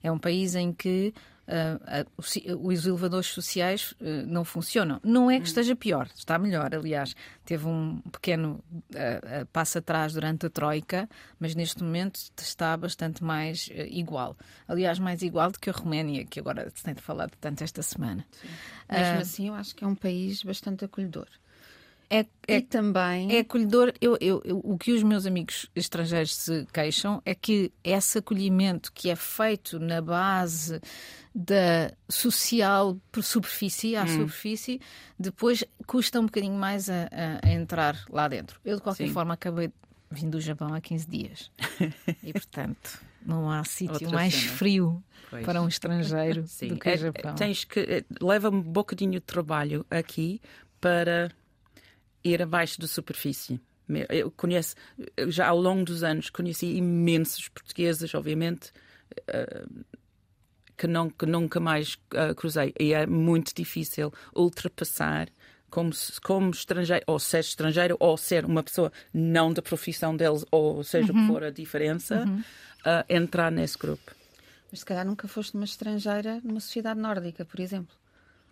É 0.01 0.11
um 0.11 0.17
país 0.17 0.55
em 0.55 0.73
que 0.73 1.13
uh, 1.49 2.53
uh, 2.53 2.67
os 2.67 2.85
elevadores 2.85 3.27
sociais 3.27 3.91
uh, 3.99 4.25
não 4.27 4.45
funcionam. 4.45 4.99
Não 5.03 5.29
é 5.29 5.35
que 5.35 5.41
hum. 5.41 5.45
esteja 5.45 5.75
pior, 5.75 6.07
está 6.15 6.37
melhor, 6.37 6.73
aliás. 6.73 7.15
Teve 7.43 7.65
um 7.65 7.99
pequeno 8.11 8.63
passo 9.51 9.79
atrás 9.79 10.13
durante 10.13 10.45
a 10.45 10.49
Troika, 10.51 11.09
mas 11.39 11.55
neste 11.55 11.83
momento 11.83 12.19
está 12.37 12.77
bastante 12.77 13.23
mais 13.23 13.69
igual. 13.89 14.37
Aliás, 14.67 14.99
mais 14.99 15.23
igual 15.23 15.51
do 15.51 15.59
que 15.59 15.67
a 15.67 15.73
Roménia, 15.73 16.25
que 16.25 16.39
agora 16.39 16.69
se 16.75 16.83
tem 16.83 16.93
falado 16.93 17.31
tanto 17.41 17.63
esta 17.63 17.81
semana. 17.81 18.23
Mesmo 18.87 19.21
assim, 19.21 19.47
eu 19.47 19.55
acho 19.55 19.75
que 19.75 19.83
é 19.83 19.87
um 19.87 19.95
país 19.95 20.43
bastante 20.43 20.85
acolhedor. 20.85 21.27
É, 22.09 22.25
é, 22.47 22.61
também. 22.61 23.35
É 23.35 23.39
acolhedor. 23.39 23.93
Eu, 24.01 24.17
eu, 24.19 24.41
eu, 24.43 24.59
o 24.63 24.77
que 24.77 24.91
os 24.91 25.03
meus 25.03 25.27
amigos 25.27 25.69
estrangeiros 25.75 26.35
se 26.35 26.65
queixam 26.73 27.21
é 27.23 27.35
que 27.35 27.71
esse 27.83 28.17
acolhimento 28.17 28.91
que 28.91 29.11
é 29.11 29.15
feito 29.15 29.79
na 29.79 30.01
base 30.01 30.81
da 31.33 31.91
social 32.09 32.97
por 33.11 33.23
superfície 33.23 33.95
à 33.95 34.03
hum. 34.03 34.07
superfície, 34.07 34.81
depois 35.19 35.63
custa 35.85 36.19
um 36.19 36.25
bocadinho 36.25 36.55
mais 36.55 36.89
a, 36.89 37.03
a, 37.11 37.47
a 37.47 37.51
entrar 37.51 38.03
lá 38.09 38.27
dentro. 38.27 38.59
Eu, 38.65 38.77
de 38.77 38.81
qualquer 38.81 39.07
Sim. 39.07 39.13
forma, 39.13 39.35
acabei 39.35 39.71
vindo 40.09 40.31
do 40.31 40.41
Japão 40.41 40.73
há 40.73 40.81
15 40.81 41.07
dias. 41.07 41.51
e, 42.23 42.33
portanto, 42.33 42.99
não 43.23 43.51
há 43.51 43.63
sítio 43.63 44.09
mais 44.09 44.33
cena. 44.33 44.51
frio 44.53 45.03
pois. 45.29 45.45
para 45.45 45.61
um 45.61 45.67
estrangeiro 45.67 46.45
Sim. 46.49 46.69
do 46.69 46.79
que 46.79 46.89
o 46.89 46.91
é, 46.91 46.97
Japão. 46.97 47.35
Tens 47.35 47.63
que. 47.63 47.79
É, 47.79 48.03
leva 48.19 48.49
um 48.49 48.61
bocadinho 48.61 49.13
de 49.13 49.21
trabalho 49.21 49.85
aqui 49.91 50.41
para 50.81 51.31
ir 52.23 52.41
abaixo 52.41 52.79
da 52.79 52.87
superfície. 52.87 53.59
Eu 54.09 54.29
conheço, 54.29 54.75
já 55.29 55.47
ao 55.47 55.59
longo 55.59 55.83
dos 55.83 56.03
anos, 56.03 56.29
conheci 56.29 56.67
imensos 56.75 57.47
portugueses, 57.47 58.13
obviamente, 58.13 58.71
eh, 59.27 59.65
que, 60.77 60.87
não, 60.87 61.09
que 61.09 61.25
nunca 61.25 61.59
mais 61.59 61.95
uh, 62.13 62.33
cruzei. 62.35 62.73
E 62.79 62.93
é 62.93 63.05
muito 63.05 63.53
difícil 63.53 64.13
ultrapassar 64.33 65.27
como, 65.69 65.91
como 66.23 66.51
estrangeiro, 66.51 67.03
ou 67.05 67.19
ser 67.19 67.39
estrangeiro, 67.39 67.97
ou 67.99 68.15
ser 68.15 68.45
uma 68.45 68.63
pessoa 68.63 68.91
não 69.13 69.51
da 69.51 69.61
profissão 69.61 70.15
deles, 70.15 70.45
ou 70.49 70.83
seja 70.83 71.11
uhum. 71.11 71.19
o 71.19 71.21
que 71.21 71.33
for 71.33 71.43
a 71.43 71.51
diferença, 71.51 72.23
uhum. 72.25 72.39
uh, 72.39 73.05
entrar 73.09 73.51
nesse 73.51 73.77
grupo. 73.77 74.15
Mas 74.71 74.79
se 74.79 74.85
calhar 74.85 75.05
nunca 75.05 75.27
foste 75.27 75.55
uma 75.55 75.65
estrangeira 75.65 76.39
numa 76.43 76.59
sociedade 76.59 76.99
nórdica, 76.99 77.43
por 77.43 77.59
exemplo, 77.59 77.95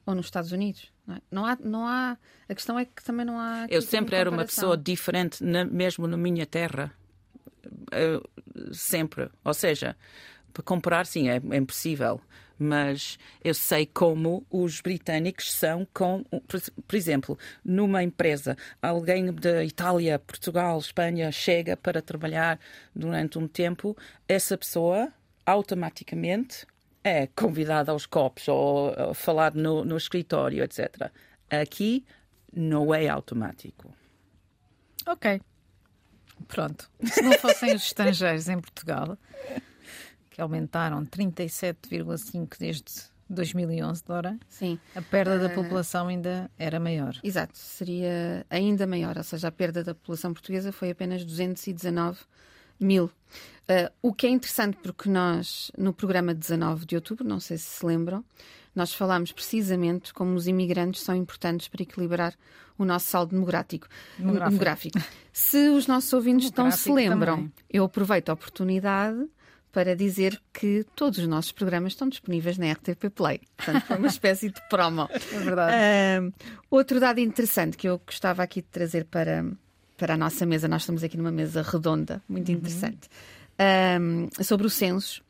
ou 0.05 0.13
nos 0.13 0.25
Estados 0.25 0.51
Unidos. 0.51 0.91
Não, 1.07 1.15
é? 1.15 1.21
não, 1.31 1.45
há, 1.45 1.57
não 1.63 1.87
há. 1.87 2.17
A 2.49 2.53
questão 2.53 2.77
é 2.77 2.85
que 2.85 3.03
também 3.03 3.25
não 3.25 3.39
há. 3.39 3.65
Eu 3.69 3.81
sempre 3.81 4.15
era 4.15 4.29
uma 4.29 4.45
pessoa 4.45 4.77
diferente, 4.77 5.43
na, 5.43 5.63
mesmo 5.63 6.05
na 6.05 6.17
minha 6.17 6.45
terra. 6.45 6.91
Eu, 7.91 8.23
sempre. 8.73 9.29
Ou 9.43 9.53
seja, 9.53 9.95
para 10.53 10.63
comparar, 10.63 11.05
sim, 11.05 11.29
é, 11.29 11.41
é 11.51 11.57
impossível 11.57 12.21
mas 12.59 13.19
eu 13.43 13.53
sei 13.53 13.85
como 13.85 14.45
os 14.49 14.81
britânicos 14.81 15.51
são 15.53 15.87
com, 15.93 16.23
por 16.23 16.95
exemplo, 16.95 17.37
numa 17.63 18.03
empresa, 18.03 18.57
alguém 18.81 19.31
da 19.31 19.63
Itália, 19.63 20.17
Portugal, 20.19 20.79
Espanha 20.79 21.31
chega 21.31 21.77
para 21.77 22.01
trabalhar 22.01 22.59
durante 22.95 23.37
um 23.37 23.47
tempo, 23.47 23.95
essa 24.27 24.57
pessoa 24.57 25.11
automaticamente 25.45 26.65
é 27.07 27.27
convidada 27.27 27.91
aos 27.91 28.05
copos 28.05 28.47
ou, 28.47 28.93
ou 28.97 29.13
falar 29.13 29.53
no, 29.53 29.85
no 29.85 29.97
escritório, 29.97 30.63
etc. 30.63 31.11
Aqui 31.49 32.05
não 32.53 32.93
é 32.93 33.07
automático. 33.07 33.93
Ok. 35.05 35.41
Pronto. 36.47 36.89
Se 37.03 37.21
não 37.21 37.33
fossem 37.33 37.73
os 37.75 37.83
estrangeiros 37.83 38.47
em 38.47 38.59
Portugal, 38.59 39.17
que 40.29 40.41
aumentaram 40.41 41.05
37,5% 41.05 42.57
desde 42.59 42.83
2011, 43.29 44.03
Dora, 44.05 44.39
Sim. 44.47 44.79
a 44.95 45.01
perda 45.01 45.37
da 45.39 45.47
ah, 45.47 45.49
população 45.49 46.07
ainda 46.07 46.49
era 46.57 46.79
maior. 46.79 47.17
Exato, 47.23 47.57
seria 47.57 48.45
ainda 48.49 48.87
maior, 48.87 49.17
ou 49.17 49.23
seja, 49.23 49.49
a 49.49 49.51
perda 49.51 49.83
da 49.83 49.93
população 49.93 50.33
portuguesa 50.33 50.71
foi 50.71 50.91
apenas 50.91 51.25
219 51.25 52.19
mil. 52.79 53.11
Uh, 53.69 53.91
o 54.01 54.13
que 54.13 54.27
é 54.27 54.29
interessante 54.29 54.77
porque 54.81 55.09
nós, 55.09 55.71
no 55.77 55.93
programa 55.93 56.33
19 56.33 56.85
de 56.85 56.95
outubro, 56.95 57.27
não 57.27 57.39
sei 57.39 57.57
se 57.57 57.65
se 57.65 57.85
lembram, 57.85 58.23
nós 58.73 58.93
falámos 58.93 59.31
precisamente 59.31 60.13
como 60.13 60.35
os 60.35 60.47
imigrantes 60.47 61.01
são 61.01 61.15
importantes 61.15 61.67
para 61.67 61.81
equilibrar 61.81 62.33
o 62.77 62.85
nosso 62.85 63.07
saldo 63.07 63.31
demográfico. 63.31 63.87
demográfico. 64.17 64.51
demográfico. 64.51 64.99
Se 65.33 65.69
os 65.69 65.87
nossos 65.87 66.13
ouvintes 66.13 66.45
estão 66.45 66.69
se 66.71 66.91
lembram, 66.91 67.37
também. 67.37 67.53
eu 67.69 67.83
aproveito 67.83 68.29
a 68.29 68.33
oportunidade 68.33 69.27
para 69.71 69.95
dizer 69.95 70.41
que 70.53 70.85
todos 70.95 71.19
os 71.19 71.27
nossos 71.27 71.51
programas 71.51 71.93
estão 71.93 72.07
disponíveis 72.07 72.57
na 72.57 72.71
RTP 72.71 73.09
Play. 73.13 73.41
Portanto, 73.57 73.85
foi 73.85 73.97
uma 73.97 74.07
espécie 74.09 74.49
de 74.49 74.61
promo. 74.69 75.09
É 75.11 75.39
verdade. 75.39 75.73
Uh, 76.25 76.33
outro 76.69 76.99
dado 76.99 77.19
interessante 77.19 77.77
que 77.77 77.87
eu 77.87 77.99
gostava 78.05 78.43
aqui 78.43 78.61
de 78.61 78.67
trazer 78.67 79.05
para, 79.05 79.45
para 79.97 80.13
a 80.13 80.17
nossa 80.17 80.45
mesa, 80.45 80.67
nós 80.67 80.83
estamos 80.83 81.03
aqui 81.03 81.17
numa 81.17 81.31
mesa 81.31 81.61
redonda, 81.61 82.21
muito 82.27 82.49
uhum. 82.49 82.57
interessante, 82.57 83.09
uh, 83.59 84.43
sobre 84.43 84.67
o 84.67 84.69
censo 84.69 85.23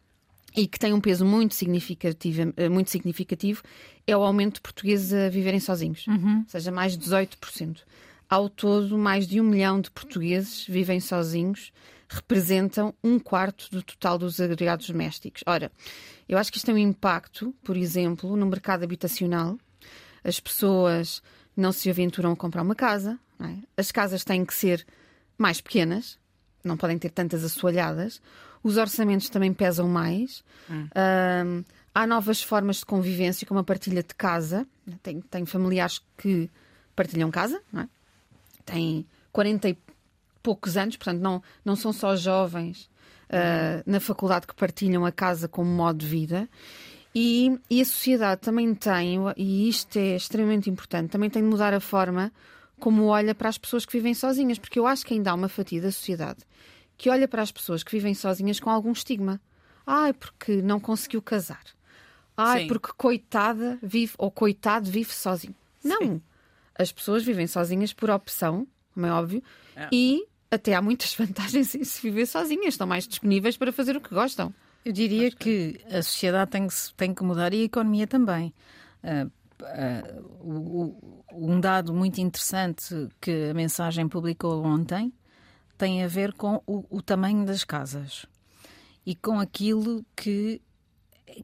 e 0.56 0.68
que 0.68 0.80
tem 0.80 0.94
um 0.94 1.00
peso 1.00 1.24
muito 1.24 1.54
significativo, 1.54 2.54
eh, 2.58 2.68
muito 2.68 2.90
significativo 2.90 3.62
é 4.08 4.18
o 4.18 4.24
aumento 4.24 4.56
de 4.56 4.62
portugueses 4.62 5.14
a 5.14 5.30
viverem 5.30 5.60
sozinhos, 5.60 6.08
uhum. 6.08 6.40
ou 6.40 6.50
seja, 6.50 6.72
mais 6.72 6.98
de 6.98 7.06
18%. 7.06 7.82
Ao 8.28 8.50
todo, 8.50 8.98
mais 8.98 9.28
de 9.28 9.40
um 9.40 9.44
milhão 9.44 9.80
de 9.80 9.92
portugueses 9.92 10.66
vivem 10.68 11.00
sozinhos 11.00 11.72
representam 12.10 12.94
um 13.04 13.20
quarto 13.20 13.70
do 13.70 13.84
total 13.84 14.18
dos 14.18 14.40
agregados 14.40 14.88
domésticos. 14.90 15.44
Ora, 15.46 15.72
eu 16.28 16.38
acho 16.38 16.52
que 16.52 16.58
isto 16.58 16.66
tem 16.66 16.76
um 16.76 16.78
impacto, 16.78 17.54
por 17.64 17.76
exemplo, 17.76 18.36
no 18.36 18.46
mercado 18.46 18.84
habitacional. 18.84 19.58
As 20.24 20.40
pessoas 20.40 21.22
não 21.56 21.72
se 21.72 21.90
aventuram 21.90 22.32
a 22.32 22.36
comprar 22.36 22.62
uma 22.62 22.76
casa, 22.76 23.20
é? 23.40 23.58
as 23.76 23.92
casas 23.92 24.24
têm 24.24 24.46
que 24.46 24.54
ser 24.54 24.86
mais 25.38 25.62
pequenas, 25.62 26.18
não 26.64 26.78
podem 26.78 26.98
ter 26.98 27.10
tantas 27.10 27.44
assoalhadas, 27.44 28.22
os 28.64 28.78
orçamentos 28.78 29.30
também 29.30 29.54
pesam 29.54 29.88
mais. 29.88 30.44
Hum. 30.70 30.88
Um, 30.96 31.64
há 31.94 32.06
novas 32.06 32.42
formas 32.42 32.78
de 32.78 32.86
convivência, 32.86 33.48
como 33.48 33.60
a 33.60 33.64
partilha 33.64 34.04
de 34.04 34.14
casa. 34.14 34.68
Tenho, 35.02 35.22
tenho 35.22 35.46
familiares 35.46 36.02
que 36.18 36.50
partilham 36.96 37.30
casa, 37.32 37.62
não 37.72 37.82
é? 37.82 37.90
têm 38.66 39.06
40 39.32 39.70
e 39.70 39.78
poucos 40.44 40.78
anos, 40.78 40.98
portanto, 40.98 41.22
não, 41.22 41.42
não 41.64 41.76
são 41.76 41.94
só 41.94 42.16
jovens 42.16 42.90
uh, 43.30 43.84
na 43.86 44.00
faculdade 44.00 44.46
que 44.46 44.56
partilham 44.56 45.06
a 45.06 45.12
casa 45.12 45.48
como 45.48 45.70
modo 45.70 46.00
de 46.00 46.06
vida. 46.06 46.50
E, 47.16 47.58
e, 47.70 47.82
a 47.82 47.86
sociedade 47.86 48.42
também 48.42 48.76
tem, 48.76 49.18
e 49.36 49.68
isto 49.68 49.98
é 49.98 50.16
extremamente 50.16 50.70
importante, 50.70 51.10
também 51.10 51.30
tem 51.30 51.42
de 51.42 51.50
mudar 51.50 51.74
a 51.74 51.80
forma 51.80 52.32
como 52.80 53.06
olha 53.06 53.34
para 53.34 53.50
as 53.50 53.58
pessoas 53.58 53.86
que 53.86 53.94
vivem 53.94 54.14
sozinhas, 54.14 54.60
porque 54.60 54.80
eu 54.80 54.88
acho 54.88 55.06
que 55.06 55.14
ainda 55.14 55.32
há 55.32 55.34
uma 55.34 55.50
fatia 55.50 55.82
da 55.82 55.92
sociedade 55.92 56.40
que 56.98 57.10
olha 57.10 57.28
para 57.28 57.42
as 57.42 57.52
pessoas 57.52 57.84
que 57.84 57.92
vivem 57.92 58.14
sozinhas 58.14 58.60
com 58.60 58.70
algum 58.70 58.92
estigma. 58.92 59.40
Ai, 59.86 60.14
porque 60.14 60.62
não 60.62 60.80
conseguiu 60.80 61.22
casar. 61.22 61.64
Ai, 62.36 62.62
Sim. 62.62 62.68
porque 62.68 62.90
coitada 62.98 63.78
vive, 63.82 64.14
ou 64.18 64.32
coitado 64.32 64.90
vive 64.90 65.14
sozinho. 65.14 65.56
Sim. 65.80 65.90
Não. 65.90 66.22
As 66.78 66.92
pessoas 66.92 67.24
vivem 67.24 67.48
sozinhas 67.48 67.94
por 67.94 68.10
opção, 68.10 68.68
como 68.94 69.06
é 69.06 69.12
óbvio, 69.12 69.44
é. 69.76 69.88
e 69.92 70.26
até 70.50 70.74
há 70.74 70.82
muitas 70.82 71.14
vantagens 71.16 71.74
em 71.76 71.84
se 71.84 72.02
viver 72.02 72.26
sozinhas, 72.26 72.74
estão 72.74 72.88
mais 72.88 73.08
disponíveis 73.08 73.56
para 73.58 73.72
fazer 73.72 73.96
o 73.96 74.02
que 74.02 74.14
gostam. 74.14 74.54
Eu 74.84 74.92
diria 74.92 75.32
que 75.32 75.80
a 75.90 76.02
sociedade 76.02 76.52
tem 76.52 76.68
que, 76.68 76.76
tem 76.96 77.14
que 77.14 77.24
mudar 77.24 77.54
e 77.54 77.62
a 77.62 77.66
economia 77.66 78.08
também. 78.08 78.54
Uh, 79.04 79.32
uh, 79.62 81.18
um 81.34 81.60
dado 81.60 81.94
muito 81.94 82.20
interessante 82.20 83.10
que 83.20 83.50
a 83.52 83.54
mensagem 83.54 84.08
publicou 84.08 84.64
ontem 84.64 85.14
tem 85.78 86.04
a 86.04 86.08
ver 86.08 86.34
com 86.34 86.62
o, 86.66 86.86
o 86.90 87.02
tamanho 87.02 87.46
das 87.46 87.64
casas 87.64 88.26
e 89.06 89.16
com 89.16 89.40
aquilo 89.40 90.06
que 90.16 90.62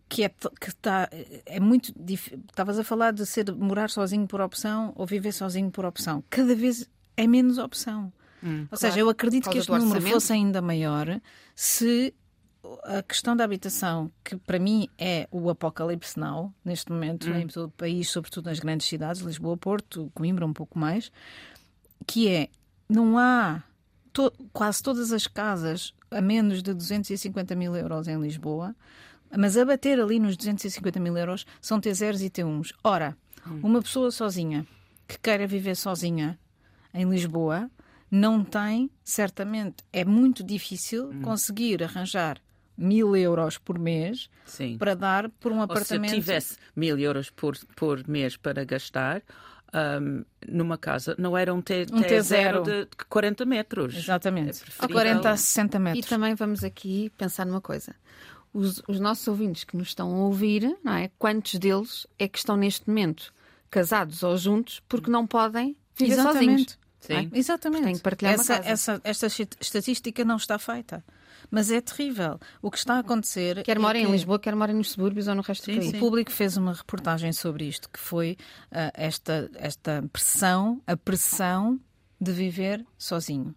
que 0.10 0.24
é 0.24 0.30
que 0.30 0.70
está 0.70 1.08
é 1.46 1.60
muito 1.60 1.94
estavas 2.08 2.80
a 2.80 2.84
falar 2.84 3.12
de 3.12 3.26
ser 3.26 3.54
morar 3.54 3.90
sozinho 3.90 4.26
por 4.26 4.42
opção 4.42 4.92
ou 4.96 5.06
viver 5.06 5.32
sozinho 5.32 5.70
por 5.70 5.86
opção. 5.86 6.24
Cada 6.30 6.56
vez 6.56 6.90
é 7.16 7.28
menos 7.28 7.58
opção. 7.58 8.12
Hum, 8.42 8.62
Ou 8.62 8.78
claro, 8.78 8.78
seja, 8.78 9.00
eu 9.00 9.10
acredito 9.10 9.50
que 9.50 9.58
este 9.58 9.72
número 9.72 10.02
fosse 10.02 10.34
ainda 10.34 10.62
maior 10.62 11.22
se 11.56 12.14
a 12.84 13.04
questão 13.04 13.36
da 13.36 13.44
habitação, 13.44 14.12
que 14.24 14.38
para 14.38 14.58
mim 14.58 14.88
é 14.98 15.28
o 15.32 15.50
apocalipse 15.50 16.18
now, 16.20 16.54
neste 16.64 16.92
momento, 16.92 17.30
hum. 17.30 17.38
em 17.38 17.48
todo 17.48 17.66
o 17.66 17.72
país, 17.72 18.10
sobretudo 18.10 18.46
nas 18.46 18.60
grandes 18.60 18.88
cidades, 18.88 19.22
Lisboa, 19.22 19.58
Porto, 19.58 20.12
Coimbra, 20.14 20.46
um 20.46 20.54
pouco 20.54 20.80
mais, 20.80 21.12
que 22.08 22.30
é, 22.30 22.50
não 22.88 23.18
há 23.18 23.64
to, 24.14 24.32
quase 24.54 24.82
todas 24.82 25.12
as 25.12 25.28
casas 25.28 25.94
a 26.10 26.22
menos 26.22 26.64
de 26.64 26.74
250 26.74 27.56
mil 27.56 27.76
euros 27.76 28.08
em 28.08 28.20
Lisboa, 28.20 28.76
mas 29.36 29.58
a 29.58 29.66
bater 29.66 30.00
ali 30.00 30.20
nos 30.20 30.38
250 30.38 31.00
mil 31.00 31.18
euros 31.18 31.46
são 31.60 31.82
T0s 31.82 32.22
e 32.22 32.30
T1s. 32.30 32.74
Ora, 32.84 33.18
hum. 33.46 33.60
uma 33.64 33.82
pessoa 33.82 34.12
sozinha 34.12 34.66
que 35.08 35.20
queira 35.20 35.46
viver 35.46 35.76
sozinha 35.76 36.40
em 36.94 37.10
Lisboa 37.10 37.70
não 38.10 38.44
tem, 38.44 38.92
certamente, 39.04 39.84
é 39.92 40.06
muito 40.06 40.44
difícil 40.44 41.10
hum. 41.10 41.22
conseguir 41.24 41.84
arranjar 41.84 42.40
mil 42.78 43.16
euros 43.16 43.58
por 43.58 43.78
mês 43.78 44.30
Sim. 44.46 44.78
para 44.78 44.96
dar 44.96 45.30
por 45.30 45.52
um 45.52 45.58
Ou 45.58 45.64
apartamento. 45.64 46.10
Se 46.10 46.16
tivesse 46.16 46.58
mil 46.76 46.98
euros 46.98 47.30
por, 47.30 47.58
por 47.76 48.08
mês 48.08 48.36
para 48.36 48.64
gastar, 48.64 49.22
um, 49.74 50.24
numa 50.48 50.78
casa, 50.78 51.16
não 51.18 51.38
era 51.38 51.54
um, 51.54 51.62
T, 51.62 51.88
um 51.92 52.02
T0 52.02 52.64
de 52.64 52.88
40 53.10 53.46
metros. 53.46 53.96
Exatamente. 53.96 54.62
É 54.82 54.88
40 54.88 55.30
a 55.30 55.38
60 55.38 55.80
metros. 55.80 56.06
E 56.06 56.10
também 56.10 56.36
vamos 56.36 56.64
aqui 56.64 57.12
pensar 57.18 57.46
numa 57.46 57.62
coisa. 57.62 57.96
Os, 58.54 58.84
os, 58.88 59.00
nossos 59.00 59.28
ouvintes 59.28 59.64
que 59.64 59.76
nos 59.76 59.88
estão 59.88 60.14
a 60.14 60.26
ouvir, 60.26 60.78
não 60.84 60.94
é? 60.94 61.10
quantos 61.18 61.56
deles 61.56 62.06
é 62.20 62.28
que 62.28 62.38
estão 62.38 62.56
neste 62.56 62.88
momento 62.88 63.34
casados 63.70 64.22
ou 64.22 64.38
juntos 64.38 64.80
porque 64.88 65.10
não 65.10 65.26
podem 65.26 65.76
viver 65.98 66.14
Exatamente. 66.14 66.40
sozinhos? 66.40 66.80
Sim. 67.00 67.32
É? 67.34 67.38
Exatamente. 67.38 67.84
Tem 67.84 67.96
que 67.96 68.02
partilhar 68.02 68.36
essa, 68.36 68.62
essa, 68.64 69.02
esta 69.04 69.28
estatística 69.60 70.24
não 70.24 70.38
está 70.38 70.60
feita. 70.60 71.04
Mas 71.54 71.70
é 71.70 71.80
terrível. 71.80 72.40
O 72.64 72.72
que 72.72 72.80
está 72.80 72.96
a 72.96 73.00
acontecer. 73.00 73.62
Quer 73.62 73.78
é 73.78 73.80
morem 73.80 74.04
que... 74.04 74.10
em 74.10 74.12
Lisboa, 74.12 74.40
quer 74.40 74.56
morem 74.56 74.76
nos 74.76 74.90
subúrbios 74.90 75.28
ou 75.28 75.36
no 75.36 75.44
resto 75.44 75.66
sim, 75.66 75.74
do 75.74 75.78
país. 75.78 75.92
Sim. 75.92 75.98
O 75.98 76.00
público 76.00 76.32
fez 76.32 76.58
uma 76.58 76.74
reportagem 76.74 77.32
sobre 77.32 77.66
isto, 77.66 77.88
que 77.92 78.00
foi 78.00 78.36
uh, 78.72 78.90
esta, 78.96 79.52
esta 79.54 80.04
pressão, 80.12 80.82
a 80.88 80.98
pressão 80.98 81.80
de 82.20 82.32
viver 82.32 82.84
sozinho. 82.98 83.54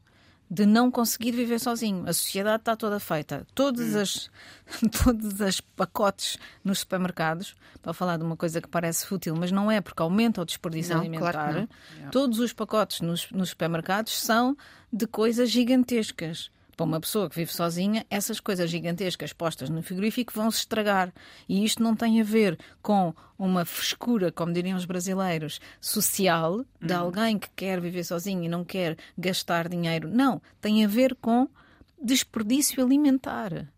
de 0.50 0.67
não 0.67 0.91
conseguir 0.91 1.33
viver 1.33 1.59
sozinho. 1.59 2.05
A 2.07 2.12
sociedade 2.12 2.61
está 2.61 2.76
toda 2.76 3.00
feita. 3.00 3.47
Todos, 3.55 3.95
hum. 3.95 4.00
as, 4.00 4.31
todos 5.03 5.41
os 5.41 5.61
pacotes 5.62 6.37
nos 6.62 6.81
supermercados, 6.81 7.55
para 7.81 7.95
falar 7.95 8.19
de 8.19 8.25
uma 8.25 8.37
coisa 8.37 8.61
que 8.61 8.69
parece 8.69 9.07
fútil, 9.07 9.35
mas 9.35 9.50
não 9.50 9.71
é, 9.71 9.81
porque 9.81 10.03
aumenta 10.03 10.43
o 10.43 10.45
desperdício 10.45 10.93
não, 10.93 11.00
alimentar. 11.00 11.33
Claro 11.33 11.69
todos 12.11 12.41
os 12.41 12.53
pacotes 12.53 13.00
nos, 13.00 13.31
nos 13.31 13.49
supermercados 13.49 14.21
são 14.21 14.55
de 14.93 15.07
coisas 15.07 15.49
gigantescas 15.49 16.50
para 16.76 16.85
uma 16.85 17.00
pessoa 17.00 17.28
que 17.30 17.37
vive 17.37 17.52
sozinha, 17.52 18.04
essas 18.11 18.38
coisas 18.38 18.68
gigantescas 18.68 19.33
postas 19.33 19.71
no 19.71 19.83
frigorífico 19.83 20.33
vão 20.35 20.50
se 20.50 20.59
estragar. 20.59 21.12
E 21.49 21.64
isto 21.64 21.83
não 21.83 21.97
tem 21.97 22.21
a 22.21 22.25
ver 22.25 22.59
com 22.83 23.14
uma 23.38 23.64
frescura, 23.64 24.30
como 24.30 24.52
diriam 24.52 24.76
os 24.76 24.85
brasileiros, 24.85 25.59
social, 25.80 26.64
de 26.80 26.92
hum. 26.92 26.99
alguém 26.99 27.38
que 27.38 27.49
quer 27.56 27.80
viver 27.80 28.04
sozinho 28.04 28.45
e 28.45 28.49
não 28.49 28.62
quer 28.62 28.97
gastar 29.16 29.68
dinheiro. 29.68 30.09
Não, 30.09 30.42
tem 30.61 30.85
a 30.85 30.88
ver 30.88 31.14
com 31.14 31.49
desperdício 32.00 32.85
alimentar. 32.85 33.73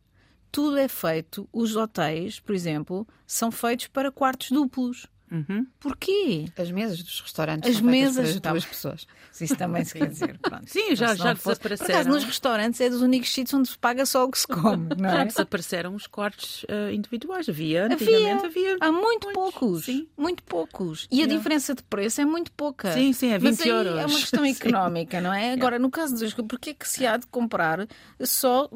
Tudo 0.50 0.78
é 0.78 0.88
feito, 0.88 1.49
os 1.52 1.76
hotéis, 1.76 2.40
por 2.40 2.55
exemplo, 2.55 3.07
são 3.26 3.52
feitos 3.52 3.87
para 3.87 4.11
quartos 4.11 4.50
duplos. 4.50 5.07
Uhum. 5.30 5.66
Porquê? 5.80 6.47
As 6.56 6.70
mesas 6.70 7.02
dos 7.02 7.20
restaurantes 7.20 7.76
As 7.76 7.80
mesas 7.80 8.38
para 8.38 8.52
duas 8.52 8.64
pessoas. 8.64 9.06
Isso 9.40 9.56
também 9.56 9.85
se 9.85 9.94
quer 9.94 10.08
dizer. 10.08 10.38
Pronto. 10.38 10.64
Sim, 10.66 10.94
já, 10.97 11.14
já 11.14 11.32
desapareceram. 11.32 11.87
Por 11.87 11.94
acaso, 11.94 12.08
nos 12.08 12.25
restaurantes 12.25 12.80
é 12.80 12.90
dos 12.90 13.02
únicos 13.02 13.32
sítios 13.32 13.54
onde 13.54 13.68
se 13.68 13.78
paga 13.78 14.04
só 14.04 14.25
o 14.25 14.30
que 14.30 14.38
se 14.38 14.47
come. 14.47 14.88
Não 14.99 15.08
é? 15.08 15.12
Já 15.12 15.25
desapareceram 15.25 15.94
os 15.94 16.06
quartos 16.06 16.64
uh, 16.64 16.92
individuais. 16.92 17.49
Havia, 17.49 17.87
antigamente 17.87 18.47
havia. 18.47 18.76
Há 18.80 18.90
muito 18.90 19.32
poucos. 19.32 19.85
Sim. 19.85 20.08
Muito 20.16 20.42
poucos. 20.42 21.06
E 21.11 21.23
a 21.23 21.26
diferença 21.26 21.75
de 21.75 21.82
preço 21.82 22.20
é 22.20 22.25
muito 22.25 22.50
pouca. 22.52 22.92
Sim, 22.92 23.12
sim, 23.12 23.28
é 23.28 23.38
20 23.38 23.50
Mas 23.50 23.61
aí 23.61 23.68
euros. 23.68 23.99
É 23.99 24.06
uma 24.06 24.18
questão 24.18 24.44
económica, 24.44 25.20
não 25.20 25.32
é? 25.32 25.52
Agora, 25.52 25.78
no 25.78 25.90
caso 25.90 26.16
dos. 26.16 26.35
Porquê 26.35 26.75
que 26.75 26.88
se 26.88 27.06
há 27.06 27.16
de 27.16 27.26
comprar 27.26 27.87
só 28.20 28.68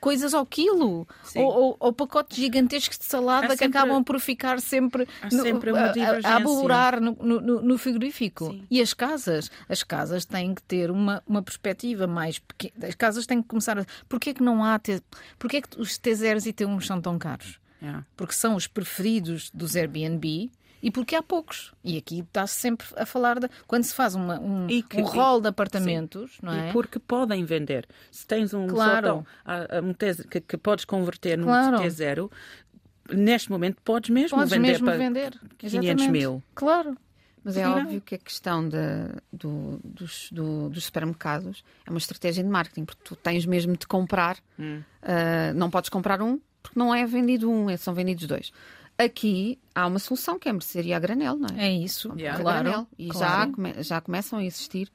coisas 0.00 0.34
ao 0.34 0.44
quilo? 0.44 1.06
Ou, 1.36 1.44
ou, 1.44 1.76
ou, 1.78 1.92
pacotes 1.92 2.36
gigantescos 2.36 2.98
de 2.98 3.04
salada 3.04 3.48
sempre... 3.50 3.58
que 3.58 3.64
acabam 3.64 4.02
por 4.02 4.18
ficar 4.20 4.60
sempre. 4.60 5.06
Há 5.22 5.30
sempre 5.30 5.70
no. 5.70 5.91
A, 6.00 6.28
a 6.28 6.36
abolar 6.36 7.00
no, 7.00 7.14
no, 7.14 7.62
no 7.62 7.78
frigorífico. 7.78 8.46
Sim. 8.46 8.66
E 8.70 8.80
as 8.80 8.94
casas? 8.94 9.50
As 9.68 9.82
casas 9.82 10.24
têm 10.24 10.54
que 10.54 10.62
ter 10.62 10.90
uma, 10.90 11.22
uma 11.26 11.42
perspectiva 11.42 12.06
mais 12.06 12.38
pequena. 12.38 12.86
As 12.86 12.94
casas 12.94 13.26
têm 13.26 13.42
que 13.42 13.48
começar 13.48 13.78
a. 13.78 13.84
Porquê 14.08 14.32
que 14.34 14.42
não 14.42 14.64
há. 14.64 14.78
T... 14.78 15.02
Porquê 15.38 15.62
que 15.62 15.80
os 15.80 15.98
T0s 15.98 16.46
e 16.46 16.52
T1s 16.52 16.86
são 16.86 17.00
tão 17.00 17.18
caros? 17.18 17.58
Yeah. 17.82 18.06
Porque 18.16 18.34
são 18.34 18.54
os 18.54 18.66
preferidos 18.66 19.50
dos 19.52 19.74
Airbnb 19.74 20.50
e 20.82 20.90
porque 20.90 21.14
há 21.14 21.22
poucos. 21.22 21.72
E 21.84 21.96
aqui 21.96 22.20
está-se 22.20 22.56
sempre 22.56 22.86
a 22.96 23.06
falar 23.06 23.38
de 23.38 23.48
quando 23.66 23.84
se 23.84 23.94
faz 23.94 24.14
uma, 24.16 24.40
um, 24.40 24.66
que, 24.66 25.00
um 25.00 25.04
rol 25.04 25.40
de 25.40 25.48
apartamentos, 25.48 26.32
sim. 26.32 26.38
não 26.42 26.52
é? 26.52 26.70
E 26.70 26.72
porque 26.72 26.98
podem 26.98 27.44
vender. 27.44 27.86
Se 28.10 28.26
tens 28.26 28.52
um 28.52 28.66
claro. 28.66 29.06
sótão 29.06 29.26
um 29.84 29.94
que, 29.94 30.40
que, 30.40 30.56
podes 30.56 30.84
converter 30.84 31.38
num 31.38 31.44
claro. 31.44 31.78
T0, 31.78 32.30
neste 33.14 33.50
momento 33.50 33.76
podes 33.82 34.10
mesmo 34.10 34.38
podes 34.38 34.52
vender 34.52 34.68
mesmo 34.68 34.86
para 34.86 34.96
vender. 34.96 35.40
500 35.58 35.74
Exatamente. 35.74 36.10
mil. 36.10 36.42
Claro. 36.54 36.96
Mas 37.44 37.56
é 37.56 37.68
óbvio 37.68 38.00
que 38.00 38.14
a 38.14 38.18
questão 38.18 38.68
de, 38.68 38.76
do, 39.32 39.80
dos, 39.82 40.28
do, 40.30 40.68
dos, 40.68 40.84
supermercados 40.84 41.64
é 41.84 41.90
uma 41.90 41.98
estratégia 41.98 42.42
de 42.42 42.48
marketing, 42.48 42.84
porque 42.84 43.02
tu 43.04 43.16
tens 43.16 43.44
mesmo 43.44 43.76
de 43.76 43.86
comprar, 43.86 44.38
hum. 44.58 44.80
uh, 45.02 45.54
não 45.54 45.68
podes 45.68 45.90
comprar 45.90 46.22
um, 46.22 46.38
porque 46.62 46.78
não 46.78 46.94
é 46.94 47.04
vendido 47.04 47.50
um, 47.50 47.68
é, 47.68 47.76
são 47.76 47.92
vendidos 47.92 48.26
dois. 48.26 48.52
Aqui 48.96 49.58
há 49.74 49.86
uma 49.86 49.98
solução 49.98 50.38
que 50.38 50.48
é 50.48 50.50
a 50.50 50.54
mercearia 50.54 50.96
a 50.96 51.00
granel, 51.00 51.36
não 51.36 51.48
é? 51.56 51.66
É 51.66 51.72
isso, 51.72 52.12
yeah. 52.16 52.40
claro. 52.40 52.62
Granel. 52.62 52.86
E 52.96 53.08
claro. 53.08 53.50
Já, 53.50 53.54
come, 53.54 53.82
já 53.82 54.00
começam 54.00 54.38
a 54.38 54.44
existir 54.44 54.88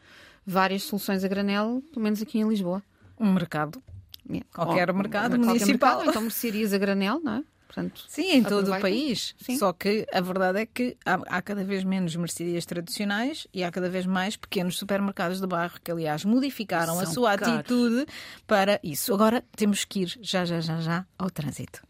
várias 0.46 0.84
soluções 0.84 1.26
a 1.26 1.28
granel, 1.28 1.84
pelo 1.92 2.04
menos 2.04 2.22
aqui 2.22 2.40
em 2.40 2.48
Lisboa. 2.48 2.82
Um 3.20 3.34
mercado. 3.34 3.84
Yeah. 4.30 4.46
Qualquer 4.54 4.90
Ou, 4.90 4.96
mercado 4.96 5.32
qualquer 5.32 5.46
municipal. 5.46 5.96
Mercado, 5.98 6.10
então 6.10 6.22
mercearias 6.22 6.74
a 6.74 6.78
granel, 6.78 7.20
não 7.22 7.34
é? 7.34 7.44
Portanto, 7.68 8.06
Sim, 8.08 8.32
em 8.32 8.44
todo 8.44 8.74
o 8.74 8.80
país. 8.80 9.36
Sim. 9.40 9.58
Só 9.58 9.74
que 9.74 10.08
a 10.12 10.22
verdade 10.22 10.62
é 10.62 10.66
que 10.66 10.98
há, 11.06 11.20
há, 11.28 11.42
cada 11.42 11.64
vez 11.64 11.84
menos 11.84 12.16
mercearias 12.16 12.66
tradicionais 12.66 13.46
e 13.54 13.64
há 13.64 13.72
cada 13.72 13.90
vez 13.90 14.06
mais 14.06 14.36
pequenos 14.36 14.78
supermercados 14.78 15.40
de 15.40 15.48
bairro 15.48 15.76
que, 15.84 15.92
aliás, 15.92 16.24
modificaram 16.26 16.94
São 16.96 17.04
a 17.04 17.06
sua 17.06 17.38
caros. 17.38 17.56
atitude 17.56 18.06
para 18.48 18.80
isso. 18.82 19.14
Agora 19.14 19.44
temos 19.56 19.86
que 19.86 20.02
ir 20.02 20.18
já, 20.22 20.46
já, 20.46 20.60
já, 20.62 20.80
já 20.80 21.06
ao 21.20 21.30
trânsito. 21.30 21.82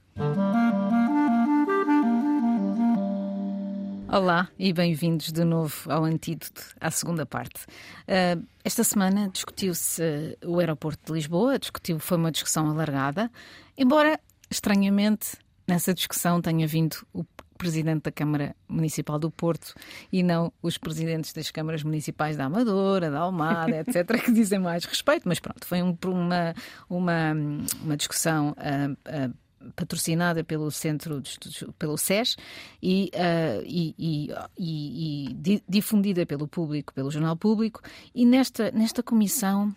Olá 4.09 4.47
e 4.57 4.71
bem-vindos 4.71 5.33
de 5.33 5.43
novo 5.43 5.91
ao 5.91 6.05
Antídoto, 6.05 6.63
à 6.79 6.89
segunda 6.89 7.25
parte. 7.25 7.65
Uh, 8.07 8.43
esta 8.63 8.83
semana 8.83 9.29
discutiu-se 9.29 10.01
o 10.45 10.59
aeroporto 10.59 11.07
de 11.07 11.13
Lisboa, 11.13 11.59
discutiu, 11.59 11.99
foi 11.99 12.17
uma 12.17 12.31
discussão 12.31 12.69
alargada, 12.69 13.29
embora, 13.77 14.17
estranhamente, 14.49 15.37
nessa 15.67 15.93
discussão 15.93 16.41
tenha 16.41 16.65
vindo 16.65 16.97
o 17.13 17.25
presidente 17.57 18.03
da 18.03 18.11
Câmara 18.11 18.55
Municipal 18.67 19.17
do 19.19 19.31
Porto 19.31 19.73
e 20.11 20.23
não 20.23 20.53
os 20.61 20.77
presidentes 20.77 21.33
das 21.33 21.51
câmaras 21.51 21.83
municipais 21.83 22.37
da 22.37 22.45
Amadora, 22.45 23.09
da 23.09 23.19
Almada, 23.19 23.77
etc., 23.81 24.23
que 24.23 24.31
dizem 24.31 24.59
mais 24.59 24.85
respeito. 24.85 25.27
Mas 25.27 25.39
pronto, 25.39 25.65
foi 25.65 25.81
um, 25.81 25.97
uma, 26.05 26.55
uma, 26.89 27.33
uma 27.83 27.97
discussão. 27.97 28.51
Uh, 28.51 28.93
uh, 28.93 29.33
patrocinada 29.75 30.45
pelo 30.45 30.71
Centro 30.71 31.19
de 31.19 31.29
Estudos, 31.29 31.63
pelo 31.77 31.97
SES 31.97 32.37
e, 32.81 33.11
uh, 33.13 33.61
e, 33.65 33.95
e, 33.97 34.31
e, 34.57 35.63
difundida 35.67 36.25
pelo 36.25 36.47
público, 36.47 36.93
pelo 36.93 37.11
Jornal 37.11 37.35
Público, 37.35 37.81
e 38.15 38.25
nesta, 38.25 38.71
nesta 38.71 39.03
comissão 39.03 39.75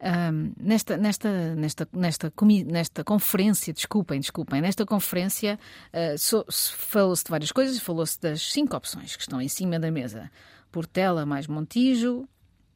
um, 0.00 0.52
nesta, 0.60 0.96
nesta, 0.96 1.54
nesta, 1.54 1.88
nesta, 1.92 2.32
nesta 2.66 3.04
conferência, 3.04 3.72
desculpem, 3.72 4.20
desculpem, 4.20 4.60
nesta 4.60 4.84
conferência 4.84 5.58
uh, 5.92 6.18
so, 6.18 6.44
falou-se 6.50 7.24
de 7.24 7.30
várias 7.30 7.50
coisas, 7.50 7.78
falou-se 7.78 8.20
das 8.20 8.42
cinco 8.52 8.76
opções 8.76 9.16
que 9.16 9.22
estão 9.22 9.40
em 9.40 9.48
cima 9.48 9.78
da 9.78 9.90
mesa. 9.90 10.30
Portela 10.70 11.24
mais 11.24 11.46
Montijo, 11.46 12.28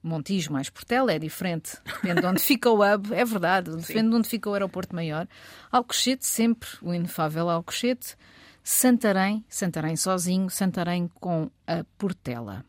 Montijo 0.03 0.51
mais 0.51 0.71
Portela, 0.71 1.13
é 1.13 1.19
diferente, 1.19 1.77
depende 1.85 2.23
de 2.23 2.27
onde 2.27 2.41
fica 2.41 2.71
o 2.71 2.83
hub, 2.83 3.15
é 3.15 3.25
verdade, 3.25 3.71
depende 3.77 4.09
de 4.09 4.17
onde 4.17 4.29
fica 4.29 4.49
o 4.49 4.55
aeroporto 4.55 4.95
maior. 4.97 5.29
Alcochete, 5.71 6.27
sempre 6.27 6.69
o 6.81 6.95
inefável 6.95 7.51
Alcochete. 7.51 8.17
Santarém, 8.63 9.45
Santarém 9.49 9.97
sozinho, 9.97 10.49
Santarém 10.51 11.09
com 11.09 11.51
a 11.67 11.85
Portela. 11.99 12.65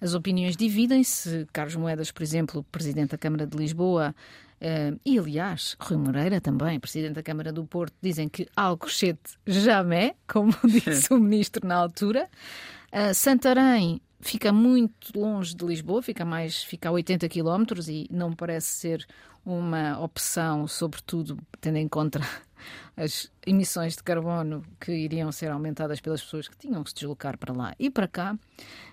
As 0.00 0.14
opiniões 0.14 0.56
dividem-se. 0.56 1.46
Carlos 1.52 1.76
Moedas, 1.76 2.10
por 2.10 2.22
exemplo, 2.22 2.64
presidente 2.70 3.10
da 3.10 3.18
Câmara 3.18 3.46
de 3.46 3.56
Lisboa, 3.56 4.14
Uh, 4.56 4.98
e, 5.04 5.18
aliás, 5.18 5.76
Rui 5.78 5.98
Moreira 5.98 6.40
também, 6.40 6.80
presidente 6.80 7.12
da 7.12 7.22
Câmara 7.22 7.52
do 7.52 7.66
Porto, 7.66 7.94
dizem 8.00 8.26
que 8.26 8.48
Alcochete 8.56 9.38
jamais, 9.46 10.12
como 10.26 10.50
disse 10.64 11.12
o 11.12 11.18
ministro 11.18 11.66
na 11.66 11.76
altura. 11.76 12.26
Uh, 12.90 13.12
Santarém 13.12 14.00
fica 14.18 14.52
muito 14.52 15.18
longe 15.18 15.54
de 15.54 15.64
Lisboa, 15.64 16.02
fica 16.02 16.24
mais 16.24 16.64
fica 16.64 16.88
a 16.88 16.92
80 16.92 17.28
quilómetros 17.28 17.88
e 17.88 18.06
não 18.10 18.32
parece 18.32 18.68
ser 18.68 19.06
uma 19.44 20.00
opção, 20.00 20.66
sobretudo 20.66 21.38
tendo 21.60 21.76
em 21.76 21.86
conta 21.86 22.20
as 22.96 23.30
emissões 23.46 23.96
de 23.96 24.02
carbono 24.02 24.62
que 24.80 24.92
iriam 24.92 25.30
ser 25.32 25.50
aumentadas 25.50 26.00
pelas 26.00 26.22
pessoas 26.22 26.48
que 26.48 26.56
tinham 26.56 26.82
que 26.82 26.90
se 26.90 26.96
deslocar 26.96 27.38
para 27.38 27.54
lá 27.54 27.74
e 27.78 27.90
para 27.90 28.08
cá. 28.08 28.38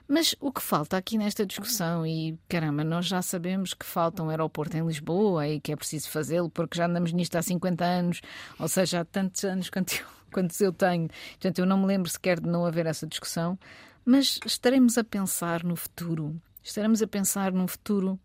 Mas 0.07 0.35
o 0.39 0.51
que 0.51 0.61
falta 0.61 0.97
aqui 0.97 1.17
nesta 1.17 1.45
discussão, 1.45 2.05
e 2.05 2.37
caramba, 2.49 2.83
nós 2.83 3.05
já 3.05 3.21
sabemos 3.21 3.73
que 3.73 3.85
falta 3.85 4.21
um 4.21 4.29
aeroporto 4.29 4.77
em 4.77 4.85
Lisboa 4.85 5.47
e 5.47 5.59
que 5.59 5.71
é 5.71 5.75
preciso 5.75 6.09
fazê-lo, 6.09 6.49
porque 6.49 6.77
já 6.77 6.85
andamos 6.85 7.13
nisto 7.13 7.35
há 7.35 7.41
50 7.41 7.85
anos, 7.85 8.21
ou 8.59 8.67
seja, 8.67 8.99
há 8.99 9.05
tantos 9.05 9.43
anos 9.43 9.69
quanto 9.69 9.93
eu, 9.93 10.05
quantos 10.31 10.59
eu 10.59 10.73
tenho. 10.73 11.07
Portanto, 11.07 11.59
eu 11.59 11.65
não 11.65 11.77
me 11.77 11.85
lembro 11.85 12.09
sequer 12.09 12.39
de 12.39 12.47
não 12.47 12.65
haver 12.65 12.85
essa 12.85 13.07
discussão, 13.07 13.57
mas 14.05 14.39
estaremos 14.45 14.97
a 14.97 15.03
pensar 15.03 15.63
no 15.63 15.75
futuro. 15.75 16.39
Estaremos 16.61 17.01
a 17.01 17.07
pensar 17.07 17.51
no 17.51 17.67
futuro. 17.67 18.19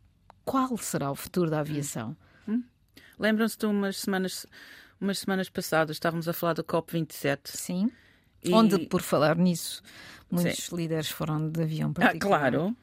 Qual 0.44 0.77
será 0.79 1.11
o 1.11 1.14
futuro 1.14 1.51
da 1.51 1.61
aviação? 1.61 2.16
Hum? 2.46 2.62
Lembram-se 3.18 3.59
de 3.59 3.66
umas 3.66 3.98
semanas, 3.98 4.46
umas 5.00 5.18
semanas 5.18 5.48
passadas, 5.48 5.96
estávamos 5.96 6.28
a 6.28 6.32
falar 6.32 6.54
do 6.54 6.64
COP27. 6.64 7.38
Sim. 7.44 7.90
E... 8.42 8.52
Onde, 8.52 8.87
por 8.87 9.02
falar 9.02 9.37
nisso, 9.37 9.82
muitos 10.30 10.66
Sim. 10.66 10.76
líderes 10.76 11.11
foram 11.11 11.48
de 11.50 11.62
avião 11.62 11.92
para 11.92 12.11
Ah, 12.11 12.18
claro. 12.18 12.76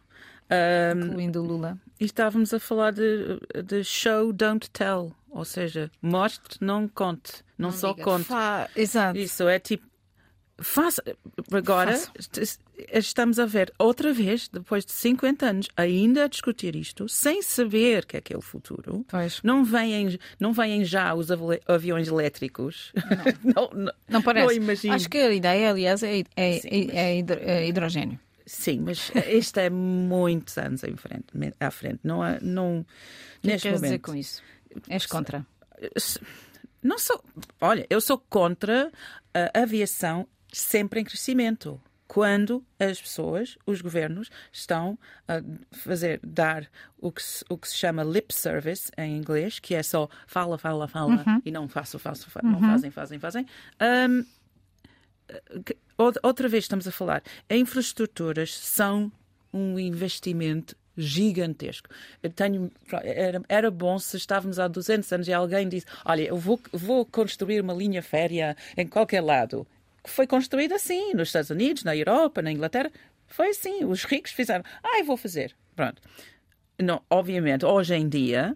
Um, 0.49 1.06
incluindo 1.06 1.41
Lula. 1.41 1.78
E 1.99 2.06
estávamos 2.06 2.54
a 2.54 2.60
falar 2.60 2.91
de, 2.91 3.39
de 3.63 3.84
show, 3.84 4.32
don't 4.32 4.69
tell. 4.69 5.15
Ou 5.30 5.43
seja, 5.43 5.91
mostre, 6.01 6.58
não 6.62 6.88
conte. 6.88 7.43
Não, 7.58 7.69
não 7.69 7.75
só 7.75 7.91
diga. 7.91 8.04
conte. 8.04 8.25
Fa... 8.25 8.69
Exato. 8.75 9.17
Isso 9.17 9.47
é 9.47 9.60
tipo. 9.60 9.86
Faça. 10.58 11.04
Agora 11.52 11.98
Faça. 11.98 12.60
estamos 12.94 13.39
a 13.39 13.46
ver 13.46 13.74
outra 13.78 14.13
vez, 14.13 14.48
depois 14.48 14.86
de 14.86 14.91
50 14.94 15.46
anos, 15.46 15.68
ainda 15.76 16.24
a 16.24 16.28
discutir 16.28 16.76
isto, 16.76 17.10
sem 17.10 17.41
saber 17.41 18.06
que 18.06 18.15
é 18.15 18.20
aquele 18.20 18.41
futuro. 18.41 19.06
Pois. 19.08 19.41
Não 19.44 19.65
vêm, 19.65 20.18
não 20.39 20.54
vêm 20.54 20.86
já 20.86 21.13
os 21.13 21.28
aviões 21.68 22.08
elétricos. 22.08 22.94
Não, 23.44 23.54
não, 23.74 23.84
não, 23.86 23.94
não 24.08 24.22
parece. 24.22 24.60
Não. 24.60 24.94
Acho 24.94 25.10
que 25.10 25.18
a 25.18 25.34
ideia, 25.34 25.72
aliás, 25.72 26.02
é, 26.04 26.24
é, 26.36 26.60
Sim, 26.60 26.89
é, 26.91 27.20
é 27.20 27.68
hidrogênio. 27.68 28.20
Sim, 28.46 28.82
mas 28.82 29.12
isto 29.28 29.58
é 29.60 29.70
muitos 29.70 30.58
anos 30.58 30.84
em 30.84 30.96
frente, 30.96 31.26
à 31.60 31.72
frente. 31.72 32.00
Não, 32.04 32.22
há, 32.22 32.39
não, 32.41 32.80
o 32.80 32.86
que 33.41 33.48
neste 33.48 33.63
queres 33.63 33.82
momento, 33.82 33.91
dizer 33.91 34.00
com 34.00 34.15
isso? 34.15 34.44
És 34.88 35.06
contra? 35.06 35.46
Não 36.84 37.00
sou. 37.00 37.24
Olha, 37.60 37.88
eu 37.89 38.00
sou 38.00 38.20
contra 38.30 38.91
a 39.34 39.62
aviação 39.62 40.28
sempre 40.60 41.00
em 41.00 41.04
crescimento 41.04 41.82
quando 42.08 42.63
as 42.80 43.02
pessoas, 43.02 43.58
os 43.65 43.82
governos, 43.82 44.30
estão 44.52 44.98
a 45.28 45.41
fazer, 45.72 46.20
dar 46.24 46.70
o 46.98 47.12
que, 47.12 47.22
se, 47.22 47.44
o 47.50 47.58
que 47.58 47.68
se 47.68 47.76
chama 47.76 48.04
lip 48.04 48.34
service 48.34 48.91
em 48.98 49.18
inglês, 49.18 49.60
que 49.60 49.74
é 49.74 49.82
só 49.82 50.08
fala, 50.28 50.58
fala, 50.58 50.88
fala 50.88 51.24
uhum. 51.28 51.41
e 51.44 51.52
não 51.52 51.68
faço, 51.68 51.98
faço, 51.98 52.30
faço 52.30 52.46
uhum. 52.46 52.54
não 52.54 52.60
fazem, 52.60 52.91
fazem, 52.91 53.20
fazem. 53.20 53.46
Um, 53.82 54.24
outra 56.24 56.48
vez 56.48 56.65
estamos 56.65 56.88
a 56.88 56.91
falar, 56.91 57.24
infraestruturas 57.50 58.56
são 58.56 59.12
um 59.52 59.80
investimento 59.80 60.76
gigantesco. 60.98 61.89
Eu 62.22 62.30
tenho, 62.30 62.72
era, 63.04 63.41
era 63.50 63.72
bom 63.72 63.98
se 64.00 64.15
estávamos 64.15 64.60
há 64.60 64.68
200 64.68 65.12
anos 65.12 65.28
e 65.28 65.34
alguém 65.34 65.68
disse: 65.68 65.86
Olha, 66.06 66.24
eu 66.24 66.38
vou, 66.38 66.60
vou 66.72 67.06
construir 67.06 67.62
uma 67.62 67.74
linha 67.74 68.02
férrea 68.02 68.56
em 68.78 68.88
qualquer 68.88 69.22
lado. 69.22 69.68
Foi 70.06 70.28
construída 70.28 70.76
assim, 70.76 71.13
nos 71.13 71.30
Estados 71.30 71.50
Unidos, 71.50 71.84
na 71.84 71.96
Europa, 71.96 72.41
na 72.41 72.52
Inglaterra. 72.52 72.91
Foi 73.28 73.50
assim. 73.50 73.84
Os 73.86 74.04
ricos 74.04 74.32
fizeram: 74.32 74.63
Ah, 74.84 75.00
eu 75.00 75.06
vou 75.06 75.18
fazer. 75.18 75.56
Pronto. 75.76 76.02
Não, 76.82 77.02
obviamente, 77.10 77.65
hoje 77.65 77.96
em 77.96 78.08
dia, 78.08 78.56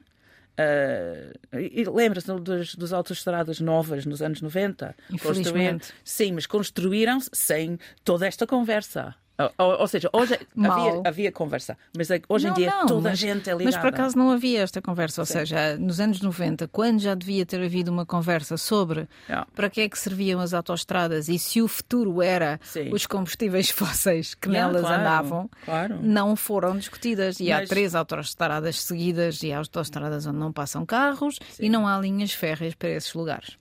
Uh, 0.59 1.89
Lembra-se 1.95 2.27
dos, 2.33 2.75
dos 2.75 2.91
autoestradas 2.91 3.61
novas 3.61 4.05
nos 4.05 4.21
anos 4.21 4.41
90? 4.41 4.93
Infelizmente. 5.09 5.93
Sim, 6.03 6.33
mas 6.33 6.45
construíram-se 6.45 7.29
sem 7.31 7.79
toda 8.03 8.27
esta 8.27 8.45
conversa. 8.45 9.15
Ou, 9.57 9.79
ou, 9.79 9.87
seja, 9.87 10.09
hoje 10.11 10.37
havia, 10.57 11.01
havia, 11.05 11.31
conversa, 11.31 11.77
mas 11.95 12.11
é 12.11 12.21
hoje 12.27 12.47
não, 12.47 12.51
em 12.51 12.55
dia 12.55 12.69
não, 12.71 12.85
toda 12.85 13.11
a 13.11 13.15
gente 13.15 13.49
é 13.49 13.53
ligada. 13.53 13.63
Mas 13.63 13.77
por 13.77 13.87
acaso 13.87 14.17
não 14.17 14.31
havia 14.31 14.61
esta 14.61 14.81
conversa, 14.81 15.21
ou 15.21 15.25
Sim. 15.25 15.33
seja, 15.33 15.77
nos 15.77 16.01
anos 16.01 16.21
90, 16.21 16.67
quando 16.67 16.99
já 16.99 17.15
devia 17.15 17.45
ter 17.45 17.63
havido 17.63 17.89
uma 17.89 18.05
conversa 18.05 18.57
sobre 18.57 19.07
yeah. 19.29 19.47
para 19.55 19.69
que 19.69 19.79
é 19.79 19.87
que 19.87 19.97
serviam 19.97 20.41
as 20.41 20.53
autoestradas 20.53 21.29
e 21.29 21.39
se 21.39 21.61
o 21.61 21.69
futuro 21.69 22.21
era 22.21 22.59
Sim. 22.61 22.89
os 22.91 23.05
combustíveis 23.05 23.69
fósseis 23.71 24.35
que 24.35 24.49
yeah, 24.49 24.67
nelas 24.67 24.85
claro, 24.85 25.01
andavam, 25.01 25.49
claro. 25.63 25.99
não 26.01 26.35
foram 26.35 26.77
discutidas. 26.77 27.39
E 27.39 27.49
mas... 27.49 27.63
há 27.63 27.65
três 27.65 27.95
autoestradas 27.95 28.81
seguidas 28.81 29.41
e 29.41 29.53
há 29.53 29.59
autoestradas 29.59 30.25
onde 30.25 30.37
não 30.37 30.51
passam 30.51 30.85
carros 30.85 31.39
Sim. 31.51 31.67
e 31.67 31.69
não 31.69 31.87
há 31.87 31.97
linhas 31.97 32.33
férreas 32.33 32.75
para 32.75 32.89
esses 32.89 33.13
lugares. 33.13 33.57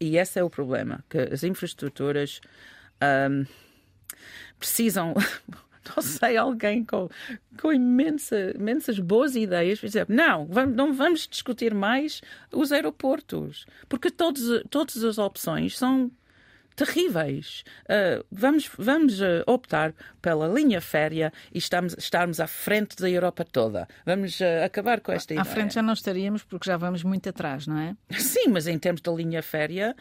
E 0.00 0.16
esse 0.16 0.38
é 0.38 0.44
o 0.44 0.50
problema, 0.50 1.04
que 1.10 1.18
as 1.18 1.42
infraestruturas... 1.42 2.40
Um, 3.02 3.44
precisam. 4.58 5.14
não 5.94 6.02
sei, 6.02 6.36
alguém 6.36 6.84
com, 6.84 7.08
com 7.60 7.72
imensa, 7.72 8.52
imensas 8.54 8.98
boas 8.98 9.36
ideias, 9.36 9.78
dizer, 9.78 10.06
não, 10.08 10.46
vamos, 10.46 10.74
não 10.74 10.92
vamos 10.92 11.28
discutir 11.28 11.74
mais 11.74 12.20
os 12.52 12.72
aeroportos, 12.72 13.66
porque 13.88 14.10
todos, 14.10 14.64
todas 14.68 15.04
as 15.04 15.18
opções 15.18 15.78
são 15.78 16.10
terríveis. 16.76 17.64
Uh, 17.84 18.24
vamos 18.30 18.70
vamos 18.76 19.20
uh, 19.20 19.42
optar 19.46 19.94
pela 20.20 20.46
linha 20.46 20.80
férrea 20.80 21.32
e 21.52 21.58
estamos, 21.58 21.96
estarmos 21.98 22.38
à 22.38 22.46
frente 22.46 22.96
da 22.96 23.08
Europa 23.08 23.44
toda. 23.44 23.88
Vamos 24.04 24.38
uh, 24.40 24.64
acabar 24.64 25.00
com 25.00 25.10
esta 25.10 25.32
à 25.32 25.34
ideia. 25.34 25.42
À 25.42 25.44
frente 25.44 25.74
já 25.74 25.82
não 25.82 25.94
estaríamos 25.94 26.44
porque 26.44 26.68
já 26.68 26.76
vamos 26.76 27.02
muito 27.02 27.28
atrás, 27.28 27.66
não 27.66 27.78
é? 27.78 27.96
Sim, 28.10 28.48
mas 28.48 28.66
em 28.66 28.78
termos 28.78 29.00
da 29.00 29.10
linha 29.10 29.42
férrea, 29.42 29.96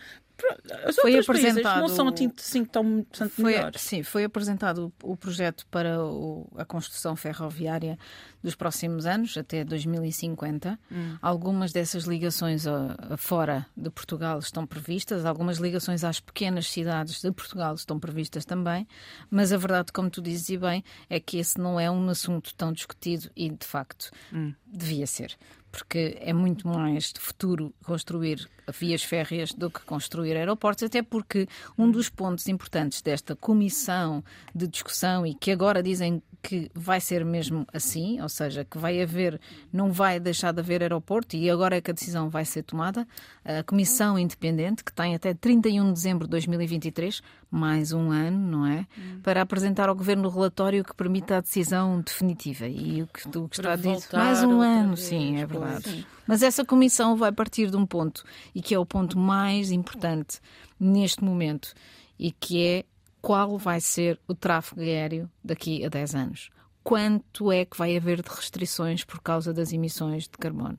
as 0.86 0.96
foi 0.96 1.18
apresentado 1.18 1.80
não 1.80 1.88
são 1.88 2.08
assim 2.10 2.66
tão 2.66 3.06
foi, 3.30 3.54
melhores. 3.54 3.82
Sim, 3.82 4.04
foi 4.04 4.24
apresentado 4.24 4.94
o, 5.04 5.12
o 5.12 5.18
projeto 5.18 5.66
para 5.68 6.04
o, 6.04 6.48
a 6.58 6.66
construção 6.66 7.16
ferroviária 7.16 7.98
dos 8.44 8.56
próximos 8.56 9.06
anos, 9.06 9.38
até 9.38 9.64
2050. 9.64 10.80
Hum. 10.92 11.18
Algumas 11.22 11.72
dessas 11.72 12.04
ligações 12.04 12.68
a, 12.68 12.96
a, 13.12 13.18
fora 13.18 13.66
de 13.76 13.90
Portugal 13.90 14.40
estão 14.40 14.66
previstas, 14.68 15.26
algumas 15.26 15.58
ligações 15.58 16.04
às 16.04 16.20
pequenas 16.20 16.70
cidades 16.70 17.22
de 17.22 17.32
Portugal 17.32 17.74
estão 17.76 18.00
previstas 18.00 18.46
também, 18.46 18.88
mas 19.30 19.52
a 19.54 19.58
verdade, 19.58 19.92
como 19.92 20.10
tu 20.10 20.22
dizes 20.22 20.50
e 20.50 20.58
bem, 20.58 20.84
é 21.10 21.20
que 21.20 21.38
esse 21.38 21.58
não 21.58 21.80
é 21.80 21.90
um 21.90 22.08
assunto 22.10 22.54
tão 22.56 22.72
discutido 22.74 23.30
e, 23.36 23.50
de 23.50 23.66
facto, 23.66 24.12
hum. 24.34 24.54
devia 24.66 25.08
ser 25.08 25.36
porque 25.76 26.18
é 26.22 26.32
muito 26.32 26.68
mais 26.68 27.12
de 27.12 27.20
futuro 27.20 27.74
construir 27.84 28.50
vias 28.80 29.04
férreas 29.04 29.54
do 29.54 29.70
que 29.70 29.82
construir 29.82 30.36
aeroportos, 30.36 30.84
até 30.84 31.04
porque 31.04 31.48
um 31.78 31.92
dos 31.92 32.10
pontos 32.10 32.48
importantes 32.48 33.02
desta 33.02 33.36
comissão 33.36 34.24
de 34.54 34.68
discussão 34.68 35.26
e 35.26 35.36
que 35.36 35.52
agora 35.52 35.84
dizem 35.84 36.24
que 36.42 36.70
vai 36.74 37.02
ser 37.02 37.26
mesmo 37.26 37.66
assim, 37.74 38.22
ou 38.22 38.30
seja, 38.30 38.64
que 38.64 38.78
vai 38.78 39.02
haver, 39.02 39.40
não 39.74 39.92
vai 39.92 40.20
deixar 40.20 40.52
de 40.52 40.60
haver 40.60 40.82
aeroporto 40.82 41.36
e 41.36 41.50
agora 41.50 41.76
é 41.76 41.82
que 41.82 41.90
a 41.90 41.94
decisão 41.94 42.30
vai 42.30 42.46
ser 42.46 42.64
tomada. 42.64 43.08
A 43.44 43.64
comissão 43.64 44.18
independente, 44.18 44.84
que 44.84 44.94
tem 44.94 45.16
até 45.16 45.34
31 45.34 45.88
de 45.88 45.94
dezembro 45.94 46.26
de 46.26 46.32
2023, 46.32 47.22
mais 47.56 47.94
um 47.94 48.12
ano, 48.12 48.38
não 48.38 48.66
é? 48.66 48.86
Para 49.24 49.42
apresentar 49.42 49.88
ao 49.88 49.96
governo 49.96 50.28
o 50.28 50.32
relatório 50.32 50.84
que 50.84 50.94
permita 50.94 51.38
a 51.38 51.42
decisão 51.42 52.02
definitiva. 52.02 52.68
E 52.68 53.02
o 53.02 53.08
que 53.08 53.28
tu 53.30 53.48
está 53.52 53.74
a 53.74 53.76
dizer, 53.76 54.00
mais 54.14 54.44
um 54.44 54.60
ano, 54.62 54.98
sim, 54.98 55.38
é 55.38 55.46
verdade. 55.46 55.90
Sim. 55.90 56.06
Mas 56.28 56.44
essa 56.44 56.66
comissão 56.66 57.16
vai 57.16 57.32
partir 57.32 57.72
de 57.72 57.78
um 57.78 57.86
ponto, 57.86 58.24
e 58.54 58.62
que 58.62 58.76
é 58.76 58.80
o 58.80 58.86
ponto 58.86 59.18
mais 59.18 59.72
importante 59.72 60.40
neste 60.80 61.24
momento, 61.24 61.74
e 62.20 62.32
que 62.32 62.62
é 62.62 62.86
qual 63.22 63.58
vai 63.58 63.80
ser 63.80 64.20
o 64.28 64.36
tráfego 64.36 64.82
aéreo 64.82 65.30
daqui 65.44 65.86
a 65.86 65.90
10 65.90 66.16
anos. 66.16 66.50
Quanto 66.84 67.52
é 67.52 67.66
que 67.66 67.78
vai 67.78 67.96
haver 67.96 68.22
de 68.22 68.30
restrições 68.30 69.04
por 69.04 69.22
causa 69.22 69.54
das 69.54 69.72
emissões 69.72 70.24
de 70.24 70.38
carbono? 70.38 70.78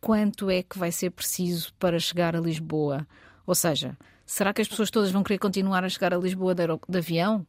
Quanto 0.00 0.48
é 0.48 0.62
que 0.62 0.78
vai 0.78 0.90
ser 0.92 1.10
preciso 1.10 1.74
para 1.78 1.98
chegar 1.98 2.34
a 2.34 2.40
Lisboa? 2.40 3.06
Ou 3.46 3.54
seja, 3.54 3.98
será 4.26 4.52
que 4.52 4.62
as 4.62 4.68
pessoas 4.68 4.90
todas 4.90 5.10
vão 5.10 5.22
querer 5.22 5.38
continuar 5.38 5.84
a 5.84 5.88
chegar 5.88 6.12
a 6.14 6.18
Lisboa 6.18 6.54
de, 6.54 6.64
de 6.88 6.98
avião? 6.98 7.46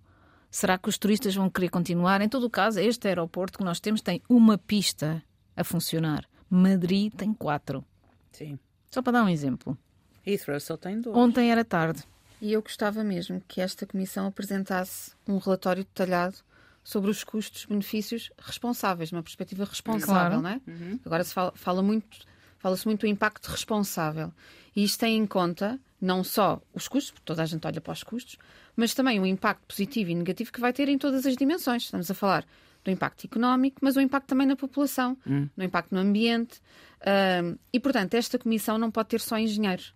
Será 0.50 0.78
que 0.78 0.90
os 0.90 0.98
turistas 0.98 1.34
vão 1.34 1.50
querer 1.50 1.70
continuar? 1.70 2.22
Em 2.22 2.30
todo 2.30 2.46
o 2.46 2.50
caso, 2.50 2.80
este 2.80 3.08
aeroporto 3.08 3.58
que 3.58 3.64
nós 3.64 3.80
temos 3.80 4.02
tem 4.02 4.22
uma 4.30 4.58
pista 4.58 5.24
a 5.56 5.64
funcionar. 5.64 6.26
Madrid 6.50 7.12
tem 7.14 7.34
quatro. 7.34 7.84
Sim. 8.32 8.60
Só 8.92 9.02
para 9.02 9.14
dar 9.14 9.24
um 9.24 9.30
exemplo. 9.30 9.78
Heathrow 10.26 10.60
só 10.60 10.78
tem 10.78 11.02
dois. 11.02 11.16
Ontem 11.16 11.52
era 11.52 11.66
tarde. 11.66 12.04
E 12.40 12.54
eu 12.54 12.62
gostava 12.62 13.04
mesmo 13.04 13.42
que 13.48 13.62
esta 13.62 13.86
comissão 13.86 14.28
apresentasse 14.28 15.14
um 15.28 15.38
relatório 15.38 15.84
detalhado 15.84 16.36
sobre 16.84 17.10
os 17.10 17.24
custos-benefícios 17.24 18.32
responsáveis, 18.38 19.12
numa 19.12 19.24
perspectiva 19.24 19.64
responsável, 19.64 20.40
claro. 20.40 20.42
não 20.42 20.50
é? 20.50 20.62
Uhum. 20.68 21.00
Agora 21.06 21.24
se 21.24 21.34
fala, 21.34 21.54
fala 21.56 21.82
muito, 21.82 22.20
fala-se 22.60 22.86
muito 22.86 23.02
do 23.02 23.08
impacto 23.08 23.48
responsável. 23.48 24.32
E 24.76 24.84
isto 24.84 25.00
tem 25.00 25.18
em 25.18 25.26
conta 25.26 25.80
não 26.04 26.24
só 26.24 26.62
os 26.74 26.88
custos, 26.88 27.12
porque 27.12 27.26
toda 27.26 27.42
a 27.44 27.46
gente 27.46 27.66
olha 27.66 27.80
para 27.80 27.94
os 27.94 28.04
custos, 28.04 28.38
mas 28.76 28.94
também 28.94 29.20
o 29.20 29.26
impacto 29.26 29.66
positivo 29.68 30.12
e 30.12 30.16
negativo 30.16 30.52
que 30.52 30.60
vai 30.60 30.74
ter 30.74 30.90
em 30.90 30.98
todas 30.98 31.26
as 31.26 31.36
dimensões. 31.36 31.84
Estamos 31.84 32.12
a 32.12 32.14
falar 32.14 32.46
do 32.84 32.92
impacto 32.92 33.26
económico, 33.26 33.78
mas 33.82 33.96
o 33.96 34.02
impacto 34.02 34.28
também 34.28 34.46
na 34.46 34.56
população, 34.56 35.18
uhum. 35.26 35.50
no 35.56 35.64
impacto 35.64 35.96
no 35.96 36.02
ambiente. 36.02 36.60
Uh, 37.00 37.58
e, 37.72 37.80
portanto, 37.80 38.14
esta 38.16 38.38
comissão 38.38 38.78
não 38.78 38.92
pode 38.92 39.10
ter 39.10 39.22
só 39.22 39.38
engenheiros 39.38 39.94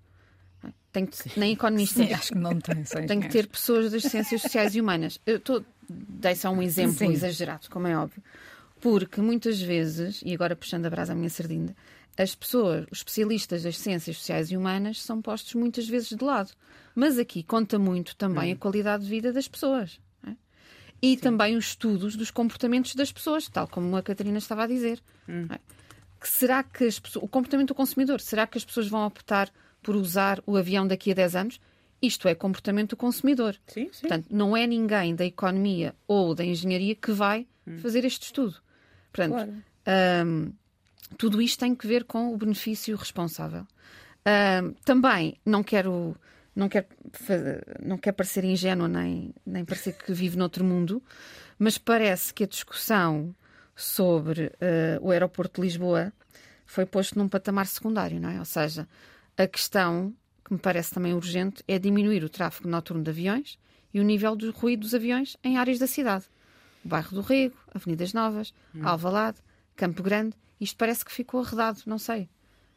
tem 0.91 1.05
que, 1.05 1.39
nem 1.39 1.53
economistas. 1.53 2.07
Sim, 2.07 2.13
acho 2.13 2.33
que 2.33 2.39
não 2.39 2.59
tem. 2.59 2.83
Tem 2.83 3.19
que 3.19 3.29
ter 3.29 3.47
pessoas 3.47 3.91
das 3.91 4.03
ciências 4.03 4.41
sociais 4.41 4.75
e 4.75 4.81
humanas. 4.81 5.19
Eu 5.25 5.37
estou. 5.37 5.63
Dei 5.89 6.35
só 6.35 6.49
um 6.49 6.61
exemplo 6.61 6.97
Sim. 6.97 7.11
exagerado, 7.11 7.69
como 7.69 7.87
é 7.87 7.97
óbvio. 7.97 8.21
Porque 8.81 9.21
muitas 9.21 9.61
vezes, 9.61 10.21
e 10.25 10.33
agora 10.33 10.55
puxando 10.55 10.85
a 10.85 10.89
brasa 10.89 11.13
à 11.13 11.15
minha 11.15 11.29
sardinha, 11.29 11.75
as 12.17 12.33
pessoas, 12.33 12.85
os 12.91 12.99
especialistas 12.99 13.63
das 13.63 13.77
ciências 13.77 14.17
sociais 14.17 14.51
e 14.51 14.57
humanas, 14.57 15.01
são 15.01 15.21
postos 15.21 15.53
muitas 15.53 15.87
vezes 15.87 16.09
de 16.09 16.23
lado. 16.23 16.51
Mas 16.95 17.19
aqui 17.19 17.43
conta 17.43 17.77
muito 17.77 18.15
também 18.15 18.51
hum. 18.51 18.55
a 18.55 18.59
qualidade 18.59 19.03
de 19.03 19.09
vida 19.09 19.31
das 19.31 19.47
pessoas. 19.47 19.99
É? 20.25 20.31
E 21.01 21.15
Sim. 21.15 21.21
também 21.21 21.55
os 21.55 21.67
estudos 21.67 22.15
dos 22.15 22.31
comportamentos 22.31 22.95
das 22.95 23.11
pessoas, 23.11 23.47
tal 23.47 23.67
como 23.67 23.95
a 23.95 24.01
Catarina 24.01 24.39
estava 24.39 24.63
a 24.63 24.67
dizer. 24.67 24.99
Hum. 25.29 25.47
É? 25.49 25.59
Que 26.19 26.27
será 26.27 26.63
que 26.63 26.85
as, 26.85 26.99
o 27.15 27.27
comportamento 27.27 27.67
do 27.67 27.75
consumidor, 27.75 28.19
será 28.19 28.47
que 28.47 28.57
as 28.57 28.65
pessoas 28.65 28.87
vão 28.87 29.05
optar 29.05 29.51
por 29.87 29.95
usar 29.95 30.41
o 30.45 30.57
avião 30.57 30.85
daqui 30.85 31.11
a 31.11 31.13
10 31.13 31.35
anos. 31.35 31.61
Isto 32.01 32.27
é 32.27 32.35
comportamento 32.35 32.89
do 32.89 32.97
consumidor. 32.97 33.55
Sim, 33.67 33.89
sim. 33.91 34.01
Portanto, 34.01 34.27
não 34.29 34.55
é 34.55 34.67
ninguém 34.67 35.15
da 35.15 35.25
economia 35.25 35.95
ou 36.05 36.35
da 36.35 36.43
engenharia 36.43 36.93
que 36.93 37.11
vai 37.13 37.47
hum. 37.65 37.77
fazer 37.77 38.03
este 38.03 38.25
estudo. 38.25 38.57
Portanto, 39.13 39.33
claro. 39.33 40.27
um, 40.27 40.53
tudo 41.17 41.41
isto 41.41 41.59
tem 41.59 41.75
que 41.75 41.87
ver 41.87 42.03
com 42.03 42.33
o 42.33 42.37
benefício 42.37 42.95
responsável. 42.95 43.65
Um, 44.25 44.73
também 44.83 45.39
não 45.45 45.63
quero 45.63 46.15
não 46.57 46.67
quero, 46.67 46.87
não 47.83 47.97
quero 47.99 48.15
parecer 48.15 48.43
ingênuo 48.43 48.87
nem, 48.87 49.33
nem 49.45 49.63
parecer 49.63 49.93
que 49.93 50.11
vive 50.11 50.35
noutro 50.35 50.63
mundo, 50.65 51.01
mas 51.59 51.77
parece 51.77 52.33
que 52.33 52.43
a 52.43 52.47
discussão 52.47 53.35
sobre 53.75 54.47
uh, 54.47 54.99
o 55.01 55.11
aeroporto 55.11 55.61
de 55.61 55.67
Lisboa 55.67 56.11
foi 56.65 56.83
posto 56.85 57.17
num 57.17 57.29
patamar 57.29 57.67
secundário, 57.67 58.19
não 58.19 58.29
é? 58.29 58.39
Ou 58.39 58.45
seja, 58.45 58.87
a 59.37 59.45
questão, 59.45 60.11
que 60.43 60.51
me 60.51 60.59
parece 60.59 60.91
também 60.91 61.13
urgente, 61.13 61.63
é 61.67 61.77
diminuir 61.77 62.23
o 62.23 62.29
tráfego 62.29 62.67
noturno 62.67 63.03
de 63.03 63.11
aviões 63.11 63.59
e 63.93 63.99
o 63.99 64.03
nível 64.03 64.35
do 64.35 64.51
ruído 64.51 64.81
dos 64.81 64.95
aviões 64.95 65.37
em 65.43 65.57
áreas 65.57 65.77
da 65.77 65.85
cidade. 65.85 66.25
Bairro 66.83 67.11
do 67.11 67.21
Rego, 67.21 67.55
Avenidas 67.73 68.13
Novas, 68.13 68.51
hum. 68.73 68.81
Alvalade, 68.83 69.37
Campo 69.75 70.01
Grande. 70.01 70.35
Isto 70.59 70.77
parece 70.77 71.05
que 71.05 71.11
ficou 71.11 71.41
arredado, 71.41 71.81
não 71.85 71.97
sei. 71.97 72.29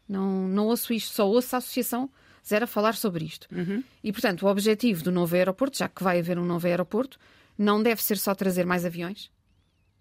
Não, 0.09 0.49
não 0.49 0.66
ouço 0.66 0.93
isto, 0.93 1.14
só 1.14 1.29
ouço 1.29 1.55
a 1.55 1.59
associação 1.59 2.11
zero 2.47 2.64
a 2.64 2.69
falar 2.69 2.95
sobre 2.95 3.25
isto. 3.25 3.47
Uhum. 3.55 3.83
E, 4.03 4.12
portanto, 4.12 4.45
o 4.45 4.49
objetivo 4.49 5.03
do 5.03 5.12
novo 5.12 5.35
aeroporto, 5.35 5.79
já 5.79 5.88
que 5.88 6.03
vai 6.03 6.19
haver 6.19 6.38
um 6.38 6.45
novo 6.45 6.66
aeroporto, 6.66 7.19
não 7.57 7.83
deve 7.83 8.03
ser 8.03 8.19
só 8.19 8.35
trazer 8.35 8.66
mais 8.66 8.85
aviões, 8.85 9.31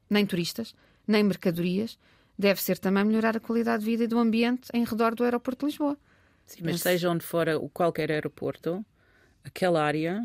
nem 0.10 0.26
turistas, 0.26 0.74
nem 1.08 1.24
mercadorias, 1.24 1.98
deve 2.38 2.62
ser 2.62 2.78
também 2.78 3.04
melhorar 3.04 3.36
a 3.36 3.40
qualidade 3.40 3.84
de 3.84 3.90
vida 3.90 4.06
e 4.06 4.08
do 4.08 4.18
ambiente 4.18 4.70
em 4.74 4.84
redor 4.84 5.14
do 5.14 5.24
aeroporto 5.24 5.66
de 5.66 5.72
Lisboa. 5.72 5.98
Sim, 6.46 6.62
mas 6.64 6.82
seja 6.82 7.10
onde 7.10 7.24
for 7.24 7.48
qualquer 7.74 8.12
aeroporto, 8.12 8.84
aquela 9.44 9.84
área 9.84 10.24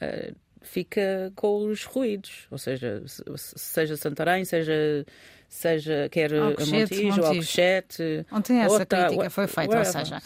uh, 0.00 0.36
fica 0.66 1.32
com 1.34 1.66
os 1.66 1.84
ruídos, 1.84 2.46
ou 2.50 2.58
seja, 2.58 3.02
seja 3.36 3.96
Santarém, 3.96 4.44
seja 4.44 5.04
seja 5.48 6.08
quer 6.10 6.34
Alcochete, 6.34 6.94
a 6.94 7.02
Montijo, 7.02 7.24
Alcochete. 7.24 8.26
Ontem 8.32 8.58
essa 8.58 8.72
outra, 8.72 9.06
crítica 9.06 9.30
foi 9.30 9.46
feita, 9.46 9.78
ou 9.78 9.84
seja, 9.84 10.22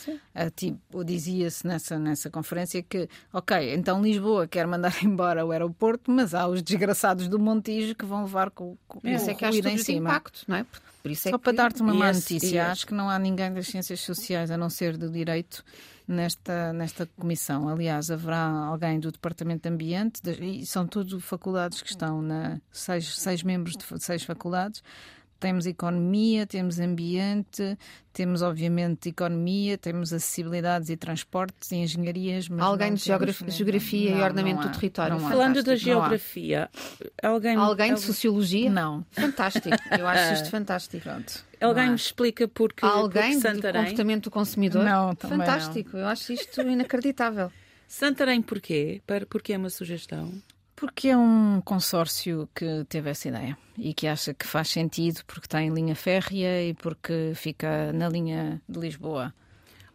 tipo, 0.56 1.04
dizia-se 1.04 1.66
nessa, 1.66 1.98
nessa 1.98 2.30
conferência 2.30 2.82
que, 2.82 3.08
ok, 3.32 3.74
então 3.74 4.02
Lisboa 4.02 4.46
quer 4.46 4.66
mandar 4.66 4.94
embora 5.04 5.44
o 5.44 5.50
aeroporto, 5.50 6.10
mas 6.10 6.34
há 6.34 6.48
os 6.48 6.62
desgraçados 6.62 7.28
do 7.28 7.38
Montijo 7.38 7.94
que 7.94 8.04
vão 8.04 8.22
levar 8.22 8.50
com, 8.50 8.76
com 8.88 9.00
é, 9.04 9.16
o 9.16 9.30
é 9.30 9.34
que 9.34 9.46
ruído 9.46 9.68
em 9.68 9.78
cima. 9.78 10.10
Impacto, 10.10 10.44
não 10.48 10.56
é? 10.56 10.66
Por 11.02 11.10
isso 11.10 11.28
é 11.28 11.30
Só 11.30 11.38
que... 11.38 11.44
para 11.44 11.52
dar-te 11.52 11.80
uma 11.80 11.94
má 11.94 12.12
notícia, 12.12 12.66
acho 12.66 12.86
que 12.86 12.92
não 12.92 13.08
há 13.08 13.18
ninguém 13.18 13.52
das 13.52 13.66
ciências 13.66 14.00
sociais, 14.00 14.50
a 14.50 14.56
não 14.56 14.68
ser 14.68 14.96
do 14.96 15.10
direito, 15.10 15.64
nesta, 16.10 16.72
nesta 16.72 17.06
comissão. 17.06 17.68
Aliás, 17.68 18.10
haverá 18.10 18.44
alguém 18.44 18.98
do 18.98 19.12
Departamento 19.12 19.62
de 19.62 19.68
Ambiente, 19.68 20.20
e 20.40 20.66
são 20.66 20.86
todas 20.86 21.22
faculdades 21.22 21.80
que 21.80 21.90
estão 21.90 22.20
na. 22.20 22.60
seis, 22.72 23.16
seis 23.16 23.42
membros 23.42 23.76
de 23.76 23.84
seis 24.02 24.22
faculdades 24.24 24.82
temos 25.40 25.66
economia, 25.66 26.46
temos 26.46 26.78
ambiente, 26.78 27.76
temos 28.12 28.42
obviamente 28.42 29.08
economia, 29.08 29.78
temos 29.78 30.12
acessibilidades 30.12 30.90
e 30.90 30.96
transportes 30.96 31.72
e 31.72 31.76
engenharias. 31.76 32.48
alguém 32.58 32.94
de 32.94 33.04
geografia, 33.04 33.50
geografia 33.50 34.10
não, 34.10 34.18
e 34.18 34.22
ordenamento 34.22 34.68
do 34.68 34.72
território. 34.72 35.18
Falando 35.18 35.62
da 35.62 35.74
geografia, 35.74 36.68
alguém, 37.22 37.56
alguém 37.56 37.94
de 37.94 38.00
sociologia? 38.00 38.70
Não. 38.70 39.04
Fantástico. 39.10 39.76
Eu 39.98 40.06
acho 40.06 40.34
isto 40.34 40.50
fantástico. 40.50 41.02
Pronto. 41.02 41.44
Alguém 41.60 41.88
me 41.88 41.96
explica 41.96 42.46
porque 42.46 42.84
alguém 42.84 43.32
porque 43.32 43.48
Santarém... 43.48 43.82
do 43.82 43.84
comportamento 43.86 44.24
do 44.24 44.30
consumidor? 44.30 44.84
Não, 44.84 45.16
fantástico. 45.16 45.90
Não. 45.94 46.00
Eu 46.00 46.08
acho 46.08 46.32
isto 46.32 46.60
inacreditável. 46.60 47.50
Santarém 47.88 48.40
porquê? 48.40 49.02
Porque 49.28 49.52
é 49.52 49.58
uma 49.58 49.70
sugestão. 49.70 50.32
Porque 50.80 51.08
é 51.08 51.16
um 51.16 51.60
consórcio 51.62 52.48
que 52.54 52.86
teve 52.88 53.10
essa 53.10 53.28
ideia 53.28 53.58
e 53.76 53.92
que 53.92 54.06
acha 54.06 54.32
que 54.32 54.46
faz 54.46 54.70
sentido 54.70 55.20
porque 55.26 55.46
está 55.46 55.62
em 55.62 55.68
linha 55.68 55.94
férrea 55.94 56.66
e 56.66 56.72
porque 56.72 57.32
fica 57.34 57.92
na 57.92 58.08
linha 58.08 58.62
de 58.66 58.80
Lisboa. 58.80 59.34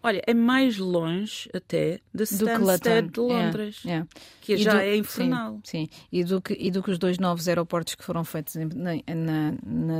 Olha, 0.03 0.21
é 0.27 0.33
mais 0.35 0.77
longe 0.77 1.49
até 1.51 1.99
da 2.13 2.23
Stansted 2.23 3.09
de 3.09 3.19
Londres, 3.19 3.81
yeah, 3.83 4.05
yeah. 4.05 4.07
que 4.41 4.57
já 4.57 4.73
do, 4.73 4.77
é 4.77 4.95
infernal. 4.95 5.59
Sim, 5.63 5.87
sim, 5.87 5.99
E, 6.11 6.23
do 6.23 6.39
que, 6.39 6.53
e 6.53 6.69
do 6.69 6.83
que 6.83 6.91
os 6.91 6.99
dois 6.99 7.17
novos 7.17 7.47
aeroportos 7.47 7.95
que 7.95 8.03
foram 8.03 8.23
feitos 8.23 8.53
na, 8.53 8.93
na, 9.15 9.55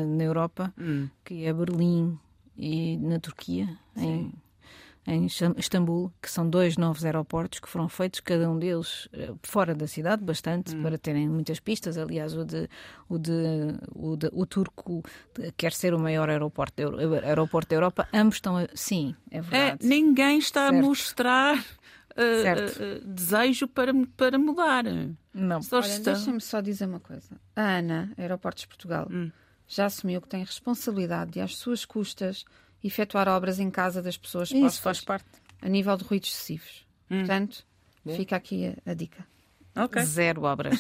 na, 0.05 0.23
Europa, 0.23 0.71
hum. 0.79 1.09
que 1.23 1.45
é 1.45 1.51
Berlim 1.51 2.19
e 2.55 2.95
na 2.97 3.19
Turquia, 3.19 3.67
em 3.97 4.31
em 5.07 5.27
Istambul, 5.57 6.11
que 6.19 6.29
são 6.29 6.49
dois 6.49 6.77
novos 6.77 7.05
aeroportos 7.05 7.59
que 7.59 7.69
foram 7.69 7.87
feitos, 7.87 8.19
cada 8.21 8.49
um 8.49 8.57
deles 8.57 9.07
eh, 9.13 9.33
fora 9.43 9.75
da 9.75 9.85
cidade, 9.85 10.23
bastante, 10.23 10.75
hum. 10.75 10.81
para 10.81 10.97
terem 10.97 11.29
muitas 11.29 11.59
pistas. 11.59 11.97
Aliás, 11.97 12.35
o, 12.35 12.43
de, 12.43 12.67
o, 13.07 13.19
de, 13.19 13.31
o, 13.93 14.15
de, 14.17 14.29
o 14.33 14.45
turco 14.45 15.03
quer 15.55 15.73
ser 15.73 15.93
o 15.93 15.99
maior 15.99 16.29
aeroporto, 16.29 16.81
aeroporto 17.23 17.69
da 17.69 17.75
Europa. 17.75 18.07
Ambos 18.11 18.35
estão. 18.35 18.57
A... 18.57 18.67
Sim, 18.73 19.15
é 19.29 19.41
verdade. 19.41 19.85
É, 19.85 19.87
ninguém 19.87 20.39
está 20.39 20.69
certo. 20.69 20.75
a 20.75 20.81
mostrar. 20.81 21.65
Uh, 22.17 23.01
uh, 23.01 23.07
desejo 23.13 23.67
para, 23.67 23.91
para 24.15 24.39
mudar. 24.39 24.85
Não. 25.33 25.61
Só 25.61 25.79
Olha, 25.79 25.87
estão... 25.87 26.13
deixa-me 26.13 26.39
só 26.39 26.61
dizer 26.61 26.85
uma 26.85 27.01
coisa. 27.01 27.35
A 27.53 27.77
ANA, 27.77 28.13
Aeroportos 28.17 28.61
de 28.61 28.69
Portugal, 28.69 29.09
hum. 29.11 29.29
já 29.67 29.85
assumiu 29.87 30.21
que 30.21 30.29
tem 30.29 30.41
responsabilidade 30.41 31.37
e 31.37 31.41
às 31.41 31.57
suas 31.57 31.83
custas 31.83 32.45
efetuar 32.87 33.27
obras 33.27 33.59
em 33.59 33.69
casa 33.69 34.01
das 34.01 34.17
pessoas 34.17 34.51
Isso 34.51 34.81
faz 34.81 35.01
parte. 35.01 35.25
a 35.61 35.69
nível 35.69 35.95
de 35.97 36.03
ruídos 36.03 36.29
excessivos. 36.29 36.85
Hum. 37.09 37.19
Portanto, 37.19 37.65
fica 38.15 38.35
aqui 38.35 38.67
a, 38.67 38.91
a 38.91 38.93
dica. 38.93 39.25
Okay. 39.75 40.03
Zero 40.03 40.43
obras. 40.43 40.79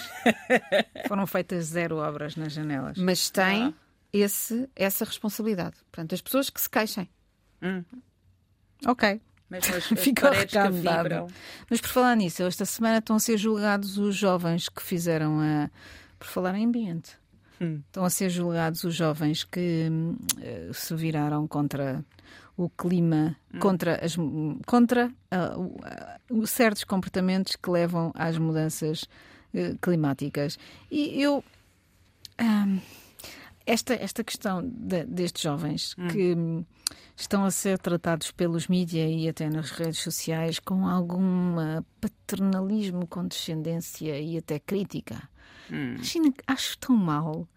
Foram 1.07 1.27
feitas 1.27 1.65
zero 1.65 1.97
obras 1.97 2.35
nas 2.35 2.53
janelas. 2.53 2.97
Mas 2.97 3.29
tem 3.29 3.65
ah. 3.65 3.73
esse, 4.13 4.69
essa 4.75 5.03
responsabilidade. 5.03 5.75
Portanto, 5.91 6.15
as 6.15 6.21
pessoas 6.21 6.49
que 6.49 6.61
se 6.61 6.69
queixem. 6.69 7.09
Hum. 7.61 7.83
Ok. 8.87 9.19
Mas, 9.49 9.67
mas 9.69 9.85
Ficou 9.99 10.31
recomendado. 10.31 11.27
Mas 11.69 11.81
por 11.81 11.89
falar 11.89 12.15
nisso, 12.15 12.43
esta 12.43 12.65
semana 12.65 12.99
estão 12.99 13.17
a 13.17 13.19
ser 13.19 13.37
julgados 13.37 13.97
os 13.97 14.15
jovens 14.15 14.69
que 14.69 14.81
fizeram 14.81 15.39
a. 15.41 15.69
Por 16.17 16.27
falar 16.27 16.55
em 16.55 16.65
ambiente. 16.65 17.17
Hum. 17.61 17.81
Estão 17.85 18.03
a 18.03 18.09
ser 18.09 18.29
julgados 18.29 18.83
os 18.83 18.93
jovens 18.93 19.43
que 19.43 19.89
uh, 19.89 20.73
se 20.73 20.95
viraram 20.95 21.47
contra 21.47 22.03
o 22.57 22.69
clima, 22.69 23.35
hum. 23.53 23.59
contra, 23.59 24.03
as, 24.03 24.15
contra 24.65 25.07
uh, 25.07 26.33
uh, 26.41 26.47
certos 26.47 26.83
comportamentos 26.83 27.55
que 27.55 27.69
levam 27.69 28.11
às 28.15 28.37
mudanças 28.37 29.05
climáticas. 29.81 30.59
E 30.91 31.21
eu. 31.21 31.41
esta, 33.65 33.93
esta 33.93 34.21
questão 34.21 34.61
de, 34.61 35.05
destes 35.05 35.41
jovens 35.41 35.95
hum. 35.97 36.07
que 36.09 36.35
estão 37.15 37.45
a 37.45 37.51
ser 37.51 37.79
tratados 37.79 38.31
pelos 38.31 38.67
mídias 38.67 39.09
e 39.09 39.29
até 39.29 39.49
nas 39.49 39.71
redes 39.71 39.99
sociais 39.99 40.59
com 40.59 40.85
algum 40.85 41.55
paternalismo, 42.01 43.07
condescendência 43.07 44.19
e 44.19 44.37
até 44.37 44.59
crítica. 44.59 45.29
Hum. 45.71 45.95
Acho 46.47 46.77
tão 46.77 46.95
mal, 46.95 47.47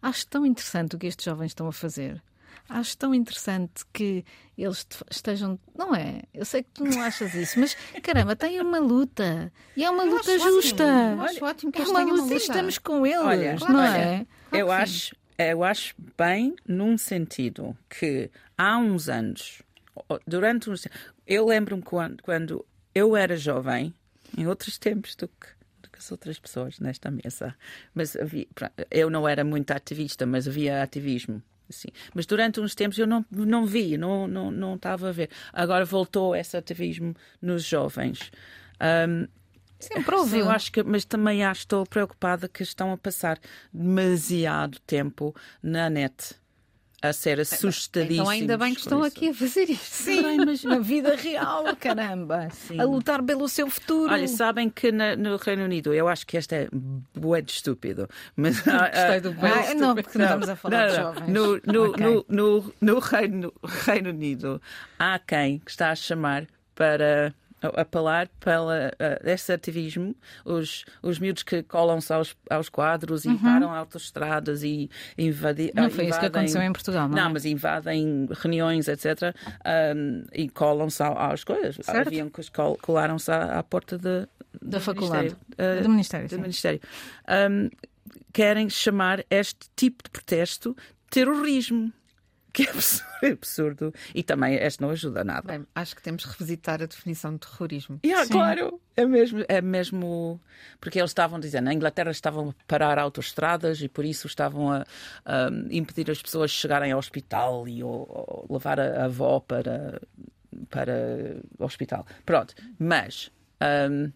acho 0.00 0.26
tão 0.26 0.44
interessante 0.46 0.96
o 0.96 0.98
que 0.98 1.06
estes 1.06 1.24
jovens 1.24 1.48
estão 1.48 1.66
a 1.66 1.72
fazer. 1.72 2.22
Acho 2.68 2.98
tão 2.98 3.14
interessante 3.14 3.84
que 3.94 4.24
eles 4.56 4.86
estejam. 5.10 5.58
Não 5.74 5.94
é? 5.94 6.22
Eu 6.34 6.44
sei 6.44 6.62
que 6.62 6.70
tu 6.70 6.84
não 6.84 7.00
achas 7.00 7.34
isso, 7.34 7.58
mas 7.58 7.74
caramba, 8.02 8.36
tem 8.36 8.60
uma 8.60 8.78
luta. 8.78 9.50
E 9.74 9.84
é 9.84 9.90
uma 9.90 10.04
eu 10.04 10.10
luta 10.10 10.38
justa. 10.38 10.84
Ótimo. 10.84 11.22
Acho 11.22 11.44
ótimo 11.44 11.72
que 11.72 11.80
é 11.80 11.84
uma 11.84 12.02
luta 12.02 12.34
e 12.34 12.36
estamos 12.36 12.76
com 12.76 13.06
eles, 13.06 13.20
olha, 13.20 13.56
não 13.68 13.80
olha, 13.80 13.96
é? 13.96 14.26
Eu 14.52 14.70
acho, 14.70 15.16
eu 15.38 15.64
acho 15.64 15.94
bem 16.16 16.56
num 16.66 16.98
sentido 16.98 17.76
que 17.88 18.30
há 18.56 18.76
uns 18.76 19.08
anos, 19.08 19.62
durante 20.26 20.68
uns. 20.68 20.86
Eu 21.26 21.46
lembro-me 21.46 21.82
quando, 21.82 22.22
quando 22.22 22.66
eu 22.94 23.16
era 23.16 23.34
jovem, 23.36 23.94
em 24.36 24.46
outros 24.46 24.76
tempos 24.78 25.14
do 25.14 25.26
que 25.26 25.57
as 25.98 26.10
outras 26.12 26.38
pessoas 26.38 26.78
nesta 26.78 27.10
mesa. 27.10 27.54
Mas 27.94 28.16
havia, 28.16 28.46
eu 28.90 29.10
não 29.10 29.28
era 29.28 29.44
muito 29.44 29.70
ativista, 29.72 30.24
mas 30.24 30.46
havia 30.46 30.82
ativismo. 30.82 31.42
Assim. 31.68 31.88
Mas 32.14 32.24
durante 32.24 32.60
uns 32.60 32.74
tempos 32.74 32.98
eu 32.98 33.06
não, 33.06 33.24
não 33.30 33.66
vi, 33.66 33.98
não, 33.98 34.26
não, 34.26 34.50
não 34.50 34.74
estava 34.76 35.08
a 35.10 35.12
ver. 35.12 35.28
Agora 35.52 35.84
voltou 35.84 36.34
esse 36.34 36.56
ativismo 36.56 37.14
nos 37.42 37.64
jovens. 37.64 38.32
Um, 38.80 39.26
Sempre 39.78 40.16
houve. 40.16 40.38
Eu 40.38 40.50
acho 40.50 40.72
que, 40.72 40.82
mas 40.82 41.04
também 41.04 41.44
acho, 41.44 41.60
estou 41.60 41.86
preocupada 41.86 42.48
que 42.48 42.62
estão 42.62 42.92
a 42.92 42.96
passar 42.96 43.38
demasiado 43.72 44.78
tempo 44.80 45.34
na 45.62 45.88
net 45.88 46.34
a 47.00 47.12
ser 47.12 47.40
assustadíssimos. 47.40 48.20
Então 48.20 48.28
ainda 48.28 48.58
bem 48.58 48.74
que 48.74 48.80
estão 48.80 49.02
aqui 49.02 49.28
a 49.28 49.34
fazer 49.34 49.70
isto. 49.70 49.84
Sim, 49.84 50.44
mas 50.44 50.64
na 50.64 50.78
vida 50.78 51.14
real, 51.14 51.64
caramba. 51.76 52.48
Sim. 52.50 52.80
A 52.80 52.84
lutar 52.84 53.22
pelo 53.22 53.48
seu 53.48 53.70
futuro. 53.70 54.12
Olha, 54.12 54.26
sabem 54.26 54.68
que 54.68 54.90
na, 54.90 55.14
no 55.14 55.36
Reino 55.36 55.64
Unido, 55.64 55.94
eu 55.94 56.08
acho 56.08 56.26
que 56.26 56.36
este 56.36 56.54
é 56.54 56.68
bué 57.14 57.40
de 57.40 57.52
estúpido. 57.52 58.08
Mas, 58.34 58.58
Gostei 58.60 59.20
do 59.20 59.32
bem. 59.32 59.52
Ah, 59.52 59.74
não, 59.74 59.94
porque 59.94 60.18
não, 60.18 60.24
estamos 60.24 60.48
a 60.48 60.56
falar 60.56 60.78
não, 60.78 60.88
de 60.88 60.96
jovens. 60.96 61.28
No, 61.28 61.60
no, 61.64 61.90
okay. 61.90 62.04
no, 62.06 62.24
no, 62.28 62.74
no 62.80 62.98
Reino, 62.98 63.52
Reino 63.62 64.10
Unido, 64.10 64.60
há 64.98 65.18
quem 65.18 65.58
que 65.60 65.70
está 65.70 65.90
a 65.90 65.96
chamar 65.96 66.46
para 66.74 67.32
apelar 67.62 68.28
pela 68.40 68.88
uh, 68.88 69.28
esse 69.28 69.52
ativismo, 69.52 70.14
os, 70.44 70.84
os 71.02 71.18
miúdos 71.18 71.42
que 71.42 71.62
colam-se 71.62 72.12
aos, 72.12 72.36
aos 72.48 72.68
quadros 72.68 73.24
e 73.24 73.28
uhum. 73.28 73.38
param 73.38 73.74
autoestradas 73.74 74.62
e 74.62 74.88
invadem. 75.16 75.72
Não 75.74 75.90
foi 75.90 76.04
invadem, 76.04 76.08
isso 76.08 76.20
que 76.20 76.26
aconteceu 76.26 76.62
em 76.62 76.72
Portugal, 76.72 77.08
não? 77.08 77.16
Não, 77.16 77.30
é? 77.30 77.32
mas 77.32 77.44
invadem 77.44 78.28
reuniões, 78.30 78.88
etc. 78.88 79.34
Um, 79.94 80.24
e 80.32 80.48
colam-se 80.48 81.02
às 81.02 81.44
coisas. 81.44 81.88
Haviam 81.88 82.30
que 82.30 82.42
colaram-se 82.80 83.30
à, 83.30 83.58
à, 83.58 83.62
porta 83.62 83.98
de, 83.98 84.26
da 84.62 84.80
faculdade. 84.80 85.36
Ministério, 85.58 85.80
uh, 85.80 85.82
do 85.82 85.88
Ministério. 85.88 86.28
Do 86.28 86.38
ministério. 86.38 86.80
Um, 87.50 87.70
querem 88.32 88.68
chamar 88.68 89.24
este 89.30 89.68
tipo 89.74 90.04
de 90.04 90.10
protesto 90.10 90.76
terrorismo 91.10 91.92
que 92.58 92.66
é 92.66 92.70
absurdo, 92.70 93.06
absurdo, 93.22 93.94
e 94.12 94.22
também 94.24 94.56
este 94.56 94.80
não 94.80 94.90
ajuda 94.90 95.22
nada. 95.22 95.46
Bem, 95.46 95.64
acho 95.74 95.94
que 95.94 96.02
temos 96.02 96.24
que 96.24 96.32
revisitar 96.32 96.82
a 96.82 96.86
definição 96.86 97.34
de 97.34 97.38
terrorismo. 97.38 98.00
Yeah, 98.04 98.28
claro, 98.28 98.80
é 98.96 99.04
mesmo, 99.04 99.44
é 99.46 99.62
mesmo 99.62 100.40
porque 100.80 100.98
eles 100.98 101.10
estavam 101.10 101.38
dizendo, 101.38 101.66
na 101.66 101.74
Inglaterra 101.74 102.10
estavam 102.10 102.50
a 102.50 102.54
parar 102.66 102.98
autoestradas 102.98 103.80
e 103.80 103.88
por 103.88 104.04
isso 104.04 104.26
estavam 104.26 104.72
a, 104.72 104.84
a 105.24 105.48
impedir 105.70 106.10
as 106.10 106.20
pessoas 106.20 106.50
de 106.50 106.56
chegarem 106.56 106.90
ao 106.90 106.98
hospital 106.98 107.68
e 107.68 107.84
ou, 107.84 108.08
ou 108.08 108.46
levar 108.50 108.80
a, 108.80 109.02
a 109.02 109.04
avó 109.04 109.38
para, 109.38 110.00
para 110.68 111.36
o 111.60 111.64
hospital. 111.64 112.04
Pronto, 112.26 112.54
mas 112.76 113.30
um, 113.88 114.10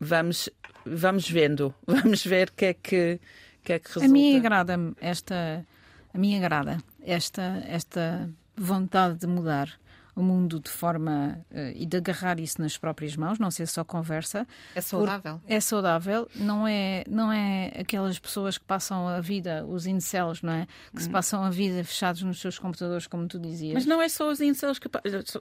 vamos, 0.00 0.48
vamos 0.86 1.28
vendo, 1.28 1.74
vamos 1.86 2.24
ver 2.24 2.48
o 2.48 2.52
que 2.52 2.64
é 2.64 2.72
que, 2.72 3.20
que, 3.62 3.72
é 3.74 3.78
que 3.78 3.88
resulta. 3.88 4.06
A 4.06 4.10
mim 4.10 4.34
agrada-me 4.38 4.94
esta 4.98 5.66
a 6.14 6.18
mim 6.18 6.36
agrada 6.36 6.78
esta, 7.02 7.62
esta 7.66 8.30
vontade 8.56 9.18
de 9.18 9.26
mudar 9.26 9.68
o 10.14 10.22
mundo 10.22 10.60
de 10.60 10.70
forma 10.70 11.40
uh, 11.50 11.72
e 11.74 11.84
de 11.84 11.96
agarrar 11.96 12.38
isso 12.38 12.60
nas 12.60 12.78
próprias 12.78 13.16
mãos, 13.16 13.38
não 13.38 13.50
ser 13.50 13.66
só 13.66 13.84
conversa. 13.84 14.46
É 14.74 14.80
saudável. 14.80 15.40
É 15.46 15.60
saudável, 15.60 16.28
não 16.34 16.66
é, 16.66 17.04
não 17.08 17.32
é 17.32 17.72
aquelas 17.78 18.18
pessoas 18.18 18.56
que 18.56 18.64
passam 18.64 19.08
a 19.08 19.20
vida, 19.20 19.64
os 19.66 19.86
incels, 19.86 20.42
não 20.42 20.52
é? 20.52 20.66
Que 20.92 20.98
hum. 20.98 21.00
se 21.00 21.10
passam 21.10 21.42
a 21.42 21.50
vida 21.50 21.82
fechados 21.84 22.22
nos 22.22 22.40
seus 22.40 22.58
computadores, 22.58 23.06
como 23.06 23.26
tu 23.26 23.38
dizias. 23.38 23.74
Mas 23.74 23.86
não 23.86 24.00
é 24.00 24.08
só 24.08 24.30
os 24.30 24.40
incels 24.40 24.78
que 24.78 24.88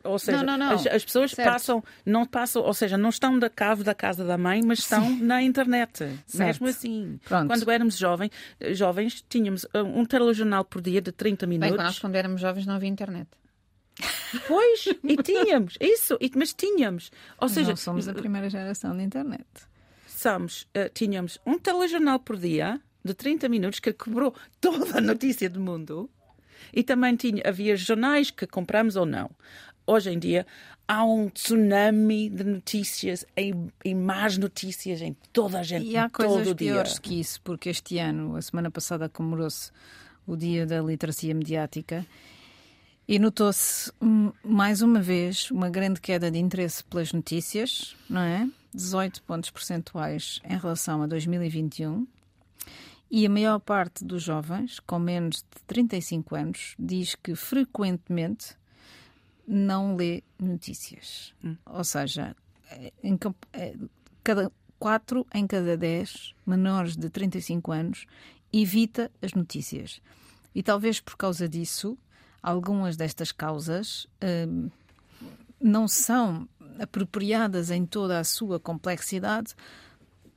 ou 0.03 0.17
seja, 0.17 0.43
não, 0.43 0.57
não, 0.57 0.69
não. 0.69 0.75
As, 0.75 0.87
as, 0.87 1.05
pessoas 1.05 1.31
certo. 1.31 1.49
passam, 1.51 1.83
não 2.05 2.25
passam, 2.25 2.63
ou 2.63 2.73
seja, 2.73 2.97
não 2.97 3.09
estão 3.09 3.37
da 3.37 3.49
cave 3.49 3.83
da 3.83 3.93
casa 3.93 4.23
da 4.25 4.37
mãe, 4.37 4.61
mas 4.63 4.79
estão 4.79 5.03
Sim. 5.05 5.23
na 5.23 5.41
internet. 5.41 5.97
Certo. 6.25 6.47
Mesmo 6.47 6.67
assim. 6.67 7.19
Pronto. 7.25 7.47
Quando 7.47 7.71
éramos 7.71 7.97
jovens, 7.97 8.31
jovens, 8.71 9.23
tínhamos 9.29 9.65
um 9.73 10.05
telejornal 10.05 10.65
por 10.65 10.81
dia 10.81 11.01
de 11.01 11.11
30 11.11 11.45
minutos. 11.45 11.77
Bem, 11.77 11.85
nós 11.85 11.99
quando 11.99 12.15
éramos 12.15 12.41
jovens 12.41 12.65
não 12.65 12.75
havia 12.75 12.89
internet. 12.89 13.27
Pois, 14.47 14.85
e 15.03 15.17
tínhamos, 15.17 15.77
isso, 15.79 16.17
e, 16.19 16.31
mas 16.35 16.53
tínhamos. 16.53 17.11
Ou 17.39 17.47
seja, 17.47 17.69
Não 17.69 17.75
somos 17.75 18.07
a 18.07 18.13
primeira 18.13 18.49
geração 18.49 18.95
de 18.97 19.03
internet. 19.03 19.45
Somos, 20.07 20.63
uh, 20.75 20.89
tínhamos 20.93 21.37
um 21.45 21.59
telejornal 21.59 22.19
por 22.19 22.37
dia 22.37 22.81
de 23.03 23.13
30 23.13 23.49
minutos 23.49 23.79
que 23.79 23.93
cobrou 23.93 24.33
toda 24.59 24.97
a 24.97 25.01
notícia 25.01 25.49
do 25.49 25.59
mundo 25.59 26.09
e 26.73 26.83
também 26.83 27.15
tinha, 27.15 27.43
havia 27.45 27.75
jornais 27.75 28.31
que 28.31 28.47
compramos 28.47 28.95
ou 28.95 29.05
não. 29.05 29.29
Hoje 29.85 30.11
em 30.11 30.17
dia 30.17 30.47
há 30.87 31.03
um 31.03 31.29
tsunami 31.29 32.29
de 32.29 32.43
notícias 32.43 33.25
e, 33.37 33.53
e 33.83 33.95
más 33.95 34.37
notícias 34.37 35.01
em 35.01 35.15
toda 35.31 35.59
a 35.59 35.63
gente. 35.63 35.85
E 35.85 35.97
há 35.97 36.09
coisas 36.09 36.53
piores 36.53 36.99
que 36.99 37.19
isso, 37.19 37.41
porque 37.41 37.69
este 37.69 37.97
ano, 37.97 38.35
a 38.35 38.41
semana 38.41 38.71
passada, 38.71 39.09
comemorou-se 39.09 39.71
o 40.25 40.37
Dia 40.37 40.65
da 40.65 40.81
Literacia 40.81 41.33
Mediática 41.35 42.05
e 43.07 43.19
notou-se 43.19 43.91
mais 44.43 44.81
uma 44.81 45.01
vez 45.01 45.51
uma 45.51 45.69
grande 45.69 45.99
queda 45.99 46.31
de 46.31 46.39
interesse 46.39 46.83
pelas 46.83 47.11
notícias, 47.11 47.95
não 48.09 48.21
é? 48.21 48.49
18 48.73 49.21
pontos 49.23 49.49
percentuais 49.49 50.39
em 50.43 50.57
relação 50.57 51.03
a 51.03 51.07
2021. 51.07 52.07
E 53.11 53.25
a 53.25 53.29
maior 53.29 53.59
parte 53.59 54.03
dos 54.03 54.23
jovens, 54.23 54.79
com 54.79 54.97
menos 54.97 55.37
de 55.37 55.61
35 55.67 56.35
anos, 56.35 56.75
diz 56.79 57.13
que 57.13 57.35
frequentemente 57.35 58.55
não 59.47 59.95
lê 59.95 60.23
notícias. 60.39 61.33
Hum. 61.43 61.55
Ou 61.65 61.83
seja, 61.83 62.35
em, 63.03 63.19
é, 63.51 63.75
cada 64.23 64.51
4 64.79 65.27
em 65.33 65.45
cada 65.45 65.77
10 65.77 66.33
menores 66.45 66.95
de 66.95 67.09
35 67.09 67.71
anos 67.71 68.05
evita 68.51 69.11
as 69.21 69.33
notícias. 69.33 70.01
E 70.55 70.63
talvez 70.63 70.99
por 70.99 71.15
causa 71.15 71.47
disso 71.47 71.97
algumas 72.43 72.97
destas 72.97 73.31
causas 73.31 74.05
hum, 74.21 74.69
não 75.59 75.87
são 75.87 76.47
apropriadas 76.77 77.71
em 77.71 77.85
toda 77.85 78.19
a 78.19 78.23
sua 78.23 78.59
complexidade 78.59 79.55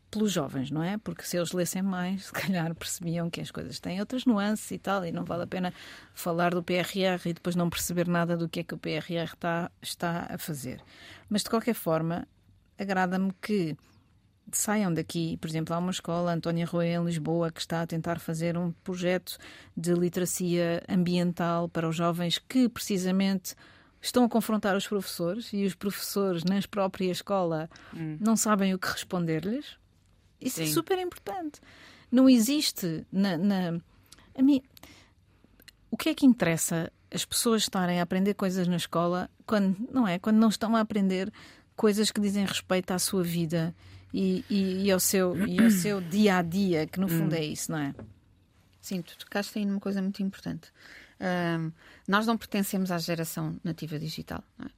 pelos 0.08 0.30
jovens, 0.30 0.70
não 0.70 0.82
é? 0.82 0.96
Porque 0.98 1.24
se 1.24 1.36
eles 1.36 1.52
lessem 1.52 1.82
mais, 1.82 2.26
se 2.26 2.32
calhar 2.32 2.72
percebiam 2.74 3.28
que 3.28 3.40
as 3.40 3.50
coisas 3.50 3.80
têm 3.80 3.98
outras 3.98 4.24
nuances 4.24 4.70
e 4.70 4.78
tal, 4.78 5.04
e 5.04 5.10
não 5.10 5.24
vale 5.24 5.42
a 5.42 5.46
pena 5.46 5.74
falar 6.14 6.54
do 6.54 6.62
PRR 6.62 7.20
e 7.26 7.32
depois 7.32 7.56
não 7.56 7.68
perceber 7.68 8.06
nada 8.06 8.36
do 8.36 8.48
que 8.48 8.60
é 8.60 8.62
que 8.62 8.74
o 8.74 8.78
PRR 8.78 9.24
está, 9.24 9.70
está 9.82 10.26
a 10.30 10.38
fazer. 10.38 10.80
Mas 11.28 11.42
de 11.42 11.50
qualquer 11.50 11.74
forma, 11.74 12.26
agrada-me 12.78 13.32
que 13.42 13.76
saiam 14.52 14.92
daqui. 14.92 15.36
Por 15.38 15.48
exemplo, 15.48 15.74
há 15.74 15.78
uma 15.78 15.90
escola, 15.90 16.32
Antónia 16.32 16.66
Rui, 16.66 16.86
em 16.86 17.04
Lisboa, 17.04 17.50
que 17.50 17.60
está 17.60 17.82
a 17.82 17.86
tentar 17.86 18.18
fazer 18.18 18.56
um 18.56 18.72
projeto 18.84 19.38
de 19.76 19.92
literacia 19.92 20.82
ambiental 20.88 21.68
para 21.68 21.88
os 21.88 21.96
jovens 21.96 22.38
que, 22.38 22.68
precisamente, 22.68 23.54
estão 24.00 24.24
a 24.24 24.28
confrontar 24.28 24.76
os 24.76 24.86
professores 24.86 25.52
e 25.52 25.64
os 25.64 25.74
professores, 25.74 26.44
na 26.44 26.60
própria 26.70 27.10
escola, 27.10 27.68
hum. 27.94 28.16
não 28.20 28.36
sabem 28.36 28.74
o 28.74 28.78
que 28.78 28.88
responder-lhes. 28.88 29.76
Isso 30.40 30.60
é 30.60 30.64
Sim. 30.64 30.70
é 30.70 30.74
super 30.74 30.98
importante. 30.98 31.60
Não 32.10 32.28
existe 32.28 33.06
na, 33.10 33.36
na. 33.36 33.80
A 34.34 34.42
mim, 34.42 34.62
o 35.90 35.96
que 35.96 36.10
é 36.10 36.14
que 36.14 36.26
interessa 36.26 36.92
as 37.12 37.24
pessoas 37.24 37.62
estarem 37.62 38.00
a 38.00 38.02
aprender 38.02 38.34
coisas 38.34 38.68
na 38.68 38.76
escola 38.76 39.30
quando 39.46 39.76
não 39.90 40.06
é 40.06 40.18
quando 40.18 40.36
não 40.36 40.48
estão 40.48 40.76
a 40.76 40.80
aprender 40.80 41.32
coisas 41.74 42.10
que 42.10 42.20
dizem 42.20 42.44
respeito 42.44 42.90
à 42.90 42.98
sua 42.98 43.22
vida 43.22 43.74
e, 44.12 44.44
e, 44.48 44.84
e, 44.84 44.90
ao 44.90 45.00
seu, 45.00 45.36
e 45.46 45.60
ao 45.62 45.70
seu 45.70 46.00
dia 46.00 46.38
a 46.38 46.42
dia, 46.42 46.86
que 46.86 46.98
no 47.00 47.08
fundo 47.08 47.34
hum. 47.34 47.38
é 47.38 47.44
isso, 47.44 47.70
não 47.70 47.78
é? 47.78 47.94
Sim, 48.80 49.02
tu 49.02 49.16
tocaste 49.18 49.58
aí 49.58 49.64
numa 49.64 49.80
coisa 49.80 50.00
muito 50.00 50.22
importante. 50.22 50.70
Um, 51.20 51.72
nós 52.06 52.26
não 52.26 52.36
pertencemos 52.36 52.90
à 52.90 52.98
geração 52.98 53.58
nativa 53.64 53.98
digital, 53.98 54.44
é? 54.60 54.68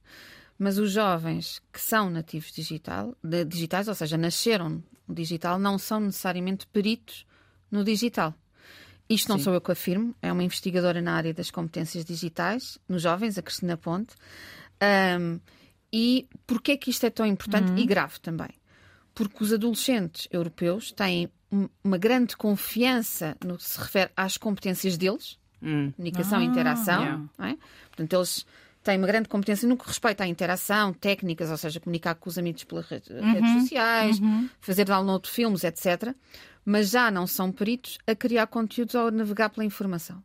mas 0.57 0.77
os 0.77 0.91
jovens 0.91 1.61
que 1.71 1.79
são 1.79 2.09
nativos 2.09 2.51
digital, 2.51 3.15
de, 3.23 3.45
digitais, 3.45 3.87
ou 3.87 3.95
seja, 3.95 4.17
nasceram 4.17 4.83
no 5.07 5.13
digital, 5.13 5.59
não 5.59 5.77
são 5.77 5.99
necessariamente 5.99 6.65
peritos 6.67 7.25
no 7.69 7.83
digital. 7.83 8.33
Isto 9.09 9.29
não 9.29 9.37
Sim. 9.37 9.45
sou 9.45 9.53
eu 9.53 9.61
que 9.61 9.71
afirmo, 9.71 10.15
é 10.21 10.31
uma 10.31 10.43
investigadora 10.43 11.01
na 11.01 11.13
área 11.13 11.33
das 11.33 11.49
competências 11.49 12.05
digitais, 12.05 12.77
nos 12.87 13.01
jovens, 13.01 13.37
a 13.37 13.41
Cristina 13.41 13.75
Ponte. 13.75 14.15
Um, 15.19 15.39
e 15.91 16.27
porquê 16.45 16.73
é 16.73 16.77
que 16.77 16.91
isto 16.91 17.05
é 17.05 17.09
tão 17.09 17.25
importante 17.25 17.71
uhum. 17.71 17.77
e 17.77 17.85
grave 17.85 18.19
também? 18.19 18.49
Porque 19.19 19.43
os 19.43 19.51
adolescentes 19.51 20.29
europeus 20.31 20.93
têm 20.93 21.29
uma 21.83 21.97
grande 21.97 22.37
confiança 22.37 23.35
no 23.43 23.57
que 23.57 23.65
se 23.65 23.77
refere 23.77 24.09
às 24.15 24.37
competências 24.37 24.95
deles, 24.95 25.37
hum. 25.61 25.91
comunicação 25.91 26.39
ah, 26.39 26.41
e 26.41 26.45
interação. 26.45 27.03
Yeah. 27.03 27.29
É? 27.39 27.57
Portanto, 27.87 28.13
eles 28.13 28.45
têm 28.81 28.97
uma 28.97 29.07
grande 29.07 29.27
competência 29.27 29.67
no 29.67 29.75
que 29.75 29.85
respeita 29.85 30.23
à 30.23 30.27
interação, 30.27 30.93
técnicas, 30.93 31.51
ou 31.51 31.57
seja, 31.57 31.81
comunicar 31.81 32.15
com 32.15 32.29
os 32.29 32.37
amigos 32.37 32.63
pelas 32.63 32.85
redes, 32.87 33.09
uhum, 33.09 33.59
sociais, 33.59 34.19
uhum. 34.19 34.49
fazer 34.61 34.85
download 34.85 35.25
de 35.25 35.31
filmes, 35.31 35.65
etc. 35.65 36.15
Mas 36.63 36.89
já 36.89 37.11
não 37.11 37.27
são 37.27 37.51
peritos 37.51 37.97
a 38.07 38.15
criar 38.15 38.47
conteúdos 38.47 38.95
ou 38.95 39.07
a 39.07 39.11
navegar 39.11 39.49
pela 39.49 39.65
informação. 39.65 40.23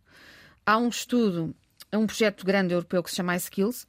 Há 0.64 0.78
um 0.78 0.88
estudo, 0.88 1.52
um 1.92 2.07
projeto 2.07 2.46
grande 2.46 2.74
europeu 2.74 3.02
que 3.02 3.11
se 3.11 3.16
chama 3.16 3.35
iSkills, 3.35 3.83
uh, 3.83 3.87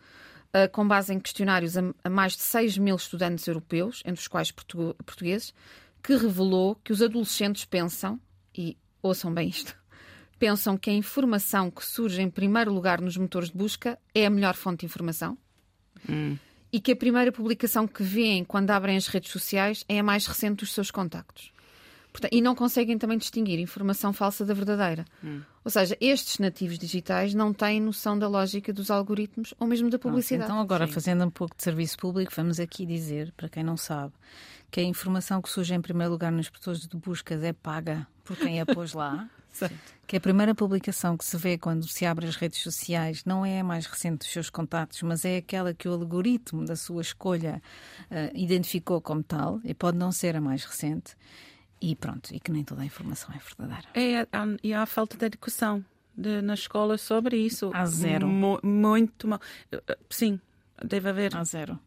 com 0.72 0.88
base 0.88 1.14
em 1.14 1.20
questionários 1.20 1.76
a, 1.78 2.10
mais 2.10 2.34
de 2.34 2.44
6 2.44 2.78
mil 2.78 2.96
estudantes 2.96 3.46
europeus, 3.48 4.02
entre 4.06 4.22
os 4.22 4.28
quais 4.28 4.52
portu 4.52 4.96
portugueses, 5.06 5.54
que 6.02 6.16
revelou 6.16 6.76
que 6.76 6.92
os 6.92 7.02
adolescentes 7.02 7.66
pensam, 7.66 8.20
e 8.58 8.78
ouçam 9.02 9.34
bem 9.34 9.50
isto, 9.50 9.76
pensam 10.40 10.78
que 10.78 10.90
a 10.90 10.94
informação 10.94 11.70
que 11.70 11.86
surge 11.86 12.22
em 12.22 12.30
primeiro 12.30 12.72
lugar 12.72 13.02
nos 13.02 13.18
motores 13.18 13.50
de 13.50 13.58
busca 13.58 14.00
é 14.14 14.26
a 14.26 14.30
melhor 14.30 14.56
fonte 14.56 14.82
de 14.82 14.86
informação. 14.86 15.38
Hum. 16.10 16.38
E 16.72 16.80
que 16.80 16.92
a 16.92 16.96
primeira 16.96 17.32
publicação 17.32 17.88
que 17.88 18.04
veem 18.04 18.44
quando 18.44 18.72
abrem 18.72 18.98
as 18.98 19.08
redes 19.08 19.32
sociais 19.32 19.86
é 19.88 20.00
a 20.00 20.04
mais 20.04 20.28
recente 20.28 20.58
dos 20.58 20.74
seus 20.74 20.92
contactos. 20.92 21.55
Portanto, 22.16 22.34
e 22.34 22.42
não 22.42 22.56
conseguem 22.56 22.98
também 22.98 23.18
distinguir 23.18 23.60
informação 23.60 24.14
falsa 24.14 24.46
da 24.46 24.54
verdadeira. 24.54 25.04
Hum. 25.22 25.42
Ou 25.66 25.70
seja, 25.70 25.98
estes 26.00 26.40
nativos 26.40 26.80
digitais 26.80 27.34
não 27.34 27.54
têm 27.54 27.82
noção 27.82 28.18
da 28.18 28.26
lógica 28.26 28.72
dos 28.72 28.90
algoritmos 28.90 29.54
ou 29.60 29.68
mesmo 29.68 29.90
da 29.90 30.00
publicidade. 30.00 30.50
então, 30.50 30.62
agora, 30.62 30.88
Sim. 30.88 30.94
fazendo 30.94 31.26
um 31.26 31.30
pouco 31.30 31.58
de 31.58 31.62
serviço 31.62 31.98
público, 31.98 32.32
vamos 32.34 32.58
aqui 32.58 32.86
dizer, 32.86 33.34
para 33.36 33.50
quem 33.50 33.64
não 33.64 33.76
sabe, 33.76 34.14
que 34.72 34.80
a 34.80 34.84
informação 34.84 35.42
que 35.42 35.50
surge 35.50 35.74
em 35.74 35.82
primeiro 35.82 36.14
lugar 36.14 36.32
nos 36.32 36.50
motores 36.50 36.88
de 36.88 36.96
buscas 36.96 37.44
é 37.44 37.52
paga 37.52 38.08
por 38.24 38.38
quem 38.38 38.62
a 38.62 38.66
pôs 38.66 38.94
lá. 38.94 39.30
que 40.08 40.16
a 40.16 40.22
primeira 40.22 40.56
publicação 40.56 41.18
que 41.18 41.26
se 41.26 41.36
vê 41.36 41.58
quando 41.58 41.86
se 41.86 42.06
abre 42.06 42.28
as 42.28 42.38
redes 42.38 42.62
sociais 42.62 43.26
não 43.26 43.46
é 43.46 43.60
a 43.60 43.64
mais 43.64 43.88
recente 43.88 44.20
dos 44.20 44.30
seus 44.30 44.50
contatos, 44.50 45.02
mas 45.02 45.26
é 45.26 45.38
aquela 45.38 45.74
que 45.74 45.90
o 45.90 45.92
algoritmo 45.92 46.64
da 46.64 46.78
sua 46.78 47.02
escolha 47.02 47.62
uh, 48.10 48.38
identificou 48.38 49.02
como 49.02 49.22
tal, 49.22 49.60
e 49.66 49.74
pode 49.74 49.98
não 49.98 50.14
ser 50.14 50.36
a 50.38 50.42
mais 50.42 50.64
recente. 50.64 51.16
E 51.86 51.96
pronto, 51.96 52.34
e 52.34 52.40
que 52.40 52.52
nem 52.52 52.64
toda 52.64 52.82
a 52.82 52.86
informação 52.86 53.30
é 53.32 53.38
verdadeira. 53.38 53.88
É, 53.94 54.28
e 54.64 54.74
há 54.74 54.88
falta 54.88 55.16
de 55.16 55.24
educação 55.24 55.86
de, 56.18 56.42
na 56.42 56.56
escola 56.56 56.98
sobre 56.98 57.38
isso. 57.38 57.70
Há 57.76 57.86
zero. 57.86 58.28
Mo, 58.28 58.60
muito 58.64 59.28
mal. 59.28 59.40
Sim, 60.10 60.40
deve 60.84 61.10
haver. 61.10 61.36
Há 61.36 61.44
zero. 61.44 61.80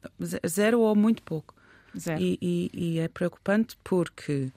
Zero 0.46 0.78
ou 0.82 0.94
muito 0.94 1.20
pouco. 1.24 1.52
Zero. 1.98 2.22
E, 2.22 2.38
e, 2.40 2.70
e 2.72 2.98
é 3.00 3.08
preocupante 3.08 3.76
porque. 3.82 4.52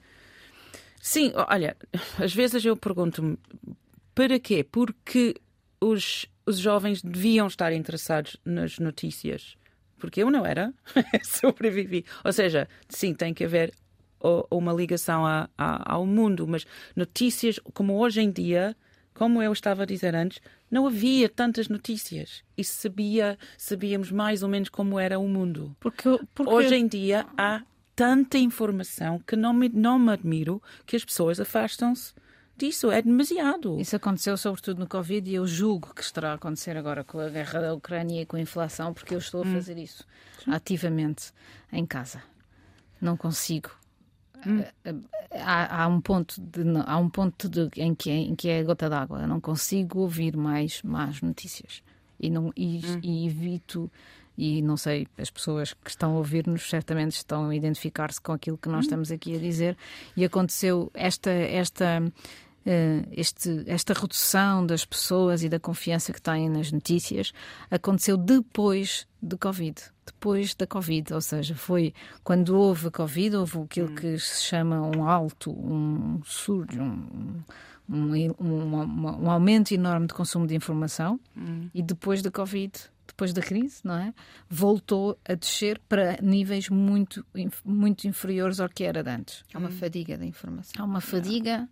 Sim, 1.00 1.32
olha, 1.34 1.76
às 2.22 2.32
vezes 2.32 2.64
eu 2.64 2.76
pergunto-me 2.76 3.36
para 4.14 4.38
quê? 4.38 4.62
Porque 4.62 5.34
os, 5.80 6.24
os 6.46 6.56
jovens 6.56 7.02
deviam 7.02 7.48
estar 7.48 7.72
interessados 7.72 8.36
nas 8.44 8.78
notícias. 8.78 9.56
Porque 9.98 10.22
eu 10.22 10.30
não 10.30 10.46
era, 10.46 10.72
sobrevivi. 11.24 12.04
Ou 12.24 12.32
seja, 12.32 12.68
sim, 12.88 13.12
tem 13.12 13.34
que 13.34 13.44
haver 13.44 13.72
uma 14.50 14.72
ligação 14.72 15.26
a, 15.26 15.48
a, 15.56 15.94
ao 15.94 16.06
mundo, 16.06 16.46
mas 16.46 16.66
notícias 16.94 17.58
como 17.72 17.98
hoje 17.98 18.20
em 18.20 18.30
dia, 18.30 18.76
como 19.14 19.42
eu 19.42 19.52
estava 19.52 19.82
a 19.82 19.86
dizer 19.86 20.14
antes, 20.14 20.40
não 20.70 20.86
havia 20.86 21.28
tantas 21.28 21.68
notícias 21.68 22.42
e 22.56 22.64
sabia, 22.64 23.38
sabíamos 23.58 24.10
mais 24.10 24.42
ou 24.42 24.48
menos 24.48 24.68
como 24.68 24.98
era 24.98 25.18
o 25.18 25.28
mundo. 25.28 25.76
Porque, 25.78 26.18
porque... 26.34 26.52
Hoje 26.52 26.74
em 26.74 26.86
dia 26.86 27.26
há 27.36 27.62
tanta 27.94 28.38
informação 28.38 29.18
que 29.18 29.36
não 29.36 29.52
me, 29.52 29.68
não 29.68 29.98
me 29.98 30.12
admiro 30.12 30.62
que 30.86 30.96
as 30.96 31.04
pessoas 31.04 31.38
afastam-se 31.38 32.14
disso. 32.56 32.90
É 32.90 33.02
demasiado. 33.02 33.78
Isso 33.80 33.96
aconteceu 33.96 34.36
sobretudo 34.36 34.78
no 34.78 34.88
Covid 34.88 35.30
e 35.30 35.34
eu 35.34 35.46
julgo 35.46 35.94
que 35.94 36.02
estará 36.02 36.32
a 36.32 36.34
acontecer 36.34 36.76
agora 36.76 37.04
com 37.04 37.20
a 37.20 37.28
guerra 37.28 37.60
da 37.60 37.74
Ucrânia 37.74 38.22
e 38.22 38.26
com 38.26 38.36
a 38.36 38.40
inflação, 38.40 38.94
porque 38.94 39.14
eu 39.14 39.18
estou 39.18 39.42
a 39.42 39.46
hum. 39.46 39.52
fazer 39.52 39.78
isso 39.78 40.06
ativamente 40.46 41.32
em 41.72 41.84
casa. 41.84 42.22
Não 43.00 43.16
consigo 43.16 43.70
Hum. 44.46 44.62
Há, 45.30 45.82
há, 45.84 45.88
um 45.88 46.00
ponto, 46.00 46.40
de, 46.40 46.62
há 46.84 46.96
um 46.98 47.08
ponto 47.08 47.48
de, 47.48 47.68
em, 47.76 47.94
que 47.94 48.10
é, 48.10 48.14
em 48.14 48.34
que 48.34 48.48
é 48.48 48.60
a 48.60 48.64
gota 48.64 48.88
d'água. 48.88 49.26
Não 49.26 49.40
consigo 49.40 50.00
ouvir 50.00 50.36
mais 50.36 50.82
más 50.82 51.22
notícias 51.22 51.82
e, 52.20 52.30
não, 52.30 52.52
e, 52.56 52.80
hum. 52.84 53.00
e 53.02 53.26
evito 53.26 53.90
e 54.36 54.62
não 54.62 54.76
sei, 54.76 55.06
as 55.18 55.30
pessoas 55.30 55.74
que 55.74 55.90
estão 55.90 56.14
a 56.14 56.18
ouvir-nos 56.18 56.68
certamente 56.68 57.12
estão 57.12 57.50
a 57.50 57.54
identificar-se 57.54 58.20
com 58.20 58.32
aquilo 58.32 58.56
que 58.56 58.68
nós 58.68 58.78
hum. 58.78 58.82
estamos 58.82 59.12
aqui 59.12 59.36
a 59.36 59.38
dizer 59.38 59.76
e 60.16 60.24
aconteceu 60.24 60.90
esta 60.94 61.30
esta 61.30 62.02
este, 63.10 63.64
esta 63.66 63.92
redução 63.92 64.64
das 64.64 64.84
pessoas 64.84 65.42
e 65.42 65.48
da 65.48 65.58
confiança 65.58 66.12
que 66.12 66.22
têm 66.22 66.48
nas 66.48 66.70
notícias 66.70 67.32
aconteceu 67.70 68.16
depois 68.16 69.06
de 69.20 69.36
Covid 69.36 69.92
depois 70.04 70.54
da 70.54 70.66
Covid, 70.66 71.14
ou 71.14 71.20
seja, 71.20 71.54
foi 71.54 71.94
quando 72.24 72.56
houve 72.56 72.88
a 72.88 72.90
Covid, 72.90 73.36
houve 73.36 73.58
aquilo 73.58 73.90
hum. 73.90 73.94
que 73.94 74.18
se 74.18 74.44
chama 74.44 74.80
um 74.80 75.08
alto, 75.08 75.50
um 75.50 76.20
surge, 76.24 76.78
um, 76.78 77.42
um, 77.88 78.14
um, 78.40 79.24
um, 79.24 79.30
aumento 79.30 79.72
enorme 79.72 80.06
de 80.06 80.14
consumo 80.14 80.46
de 80.46 80.54
informação 80.54 81.20
hum. 81.36 81.68
e 81.74 81.82
depois 81.82 82.22
da 82.22 82.30
Covid, 82.30 82.72
depois 83.06 83.32
da 83.32 83.42
crise, 83.42 83.80
não 83.84 83.94
é? 83.94 84.14
Voltou 84.48 85.18
a 85.24 85.34
descer 85.34 85.80
para 85.88 86.18
níveis 86.22 86.68
muito, 86.68 87.24
muito 87.64 88.06
inferiores 88.06 88.58
ao 88.60 88.68
que 88.68 88.84
era 88.84 89.08
antes. 89.08 89.44
Há 89.52 89.58
uma 89.58 89.68
hum. 89.68 89.72
fadiga 89.72 90.16
da 90.16 90.24
informação. 90.24 90.82
Há 90.82 90.84
uma 90.84 91.00
fadiga, 91.00 91.68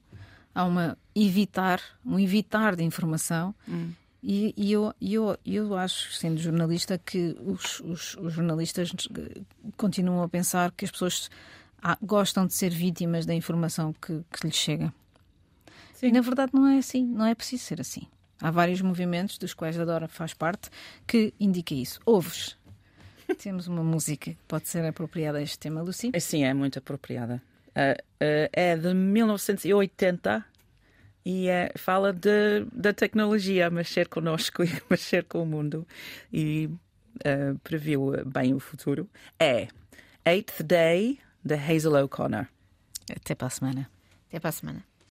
há 0.55 0.65
uma 0.65 0.97
evitar, 1.15 1.81
um 2.05 2.19
evitar 2.19 2.77
de 2.77 2.83
informação. 2.83 3.55
Hum. 3.69 3.93
E, 4.23 4.53
e 4.57 4.73
eu, 4.73 4.93
eu, 5.01 5.39
eu 5.47 5.75
acho, 5.77 6.13
sendo 6.13 6.39
jornalista, 6.39 6.99
que 6.99 7.37
os, 7.41 7.81
os, 7.81 8.17
os 8.17 8.33
jornalistas 8.35 8.93
continuam 9.77 10.23
a 10.23 10.29
pensar 10.29 10.73
que 10.73 10.85
as 10.85 10.91
pessoas 10.91 11.31
ah, 11.83 11.97
gostam 12.03 12.47
de 12.47 12.55
ser 12.55 12.71
vítimas 12.71 13.25
da 13.25 13.35
informação 13.35 13.95
que, 13.95 14.23
que 14.31 14.47
lhes 14.47 14.57
chega. 14.57 14.93
Sim. 15.95 16.09
E 16.09 16.13
na 16.13 16.21
verdade 16.21 16.53
não 16.55 16.67
é 16.67 16.79
assim, 16.79 17.05
não 17.05 17.27
é 17.27 17.35
preciso 17.35 17.65
ser 17.65 17.81
assim. 17.81 18.03
Há 18.41 18.51
vários 18.51 18.81
movimentos, 18.81 19.37
dos 19.37 19.53
quais 19.53 19.79
a 19.79 19.85
Dora 19.85 20.09
faz 20.09 20.33
parte, 20.33 20.71
que 21.07 21.35
indica 21.39 21.75
isso. 21.75 22.01
Ouves. 22.07 22.57
Temos 23.43 23.67
uma 23.67 23.85
música 23.85 24.31
que 24.31 24.39
pode 24.49 24.69
ser 24.69 24.85
apropriada 24.85 25.39
a 25.39 25.43
este 25.43 25.59
tema, 25.59 25.83
Lucy? 25.83 26.11
Sim, 26.19 26.45
é 26.45 26.55
muito 26.55 26.79
apropriada. 26.79 27.43
Uh, 27.71 27.93
uh, 27.93 28.51
é 28.53 28.77
de 28.77 28.93
1980 28.93 30.45
e 31.25 31.49
é, 31.49 31.73
fala 31.77 32.13
de, 32.13 32.65
da 32.73 32.93
tecnologia 32.93 33.71
mexer 33.71 34.09
connosco 34.09 34.63
e 34.65 34.83
mexer 34.89 35.25
com 35.25 35.43
o 35.43 35.47
mundo 35.47 35.87
e 36.33 36.69
uh, 37.19 37.59
previu 37.63 38.13
bem 38.27 38.55
o 38.55 38.61
futuro. 38.61 39.09
É 39.39 39.69
Eighth 40.25 40.63
Day, 40.63 41.19
de 41.45 41.55
Hazel 41.55 41.95
O'Connor. 42.05 42.47
Até 43.11 43.35
para 43.35 43.47
a 43.47 43.51
semana. 43.51 43.91
Até 44.29 44.39
para 44.39 44.51
a 44.51 44.53
semana. 44.53 44.90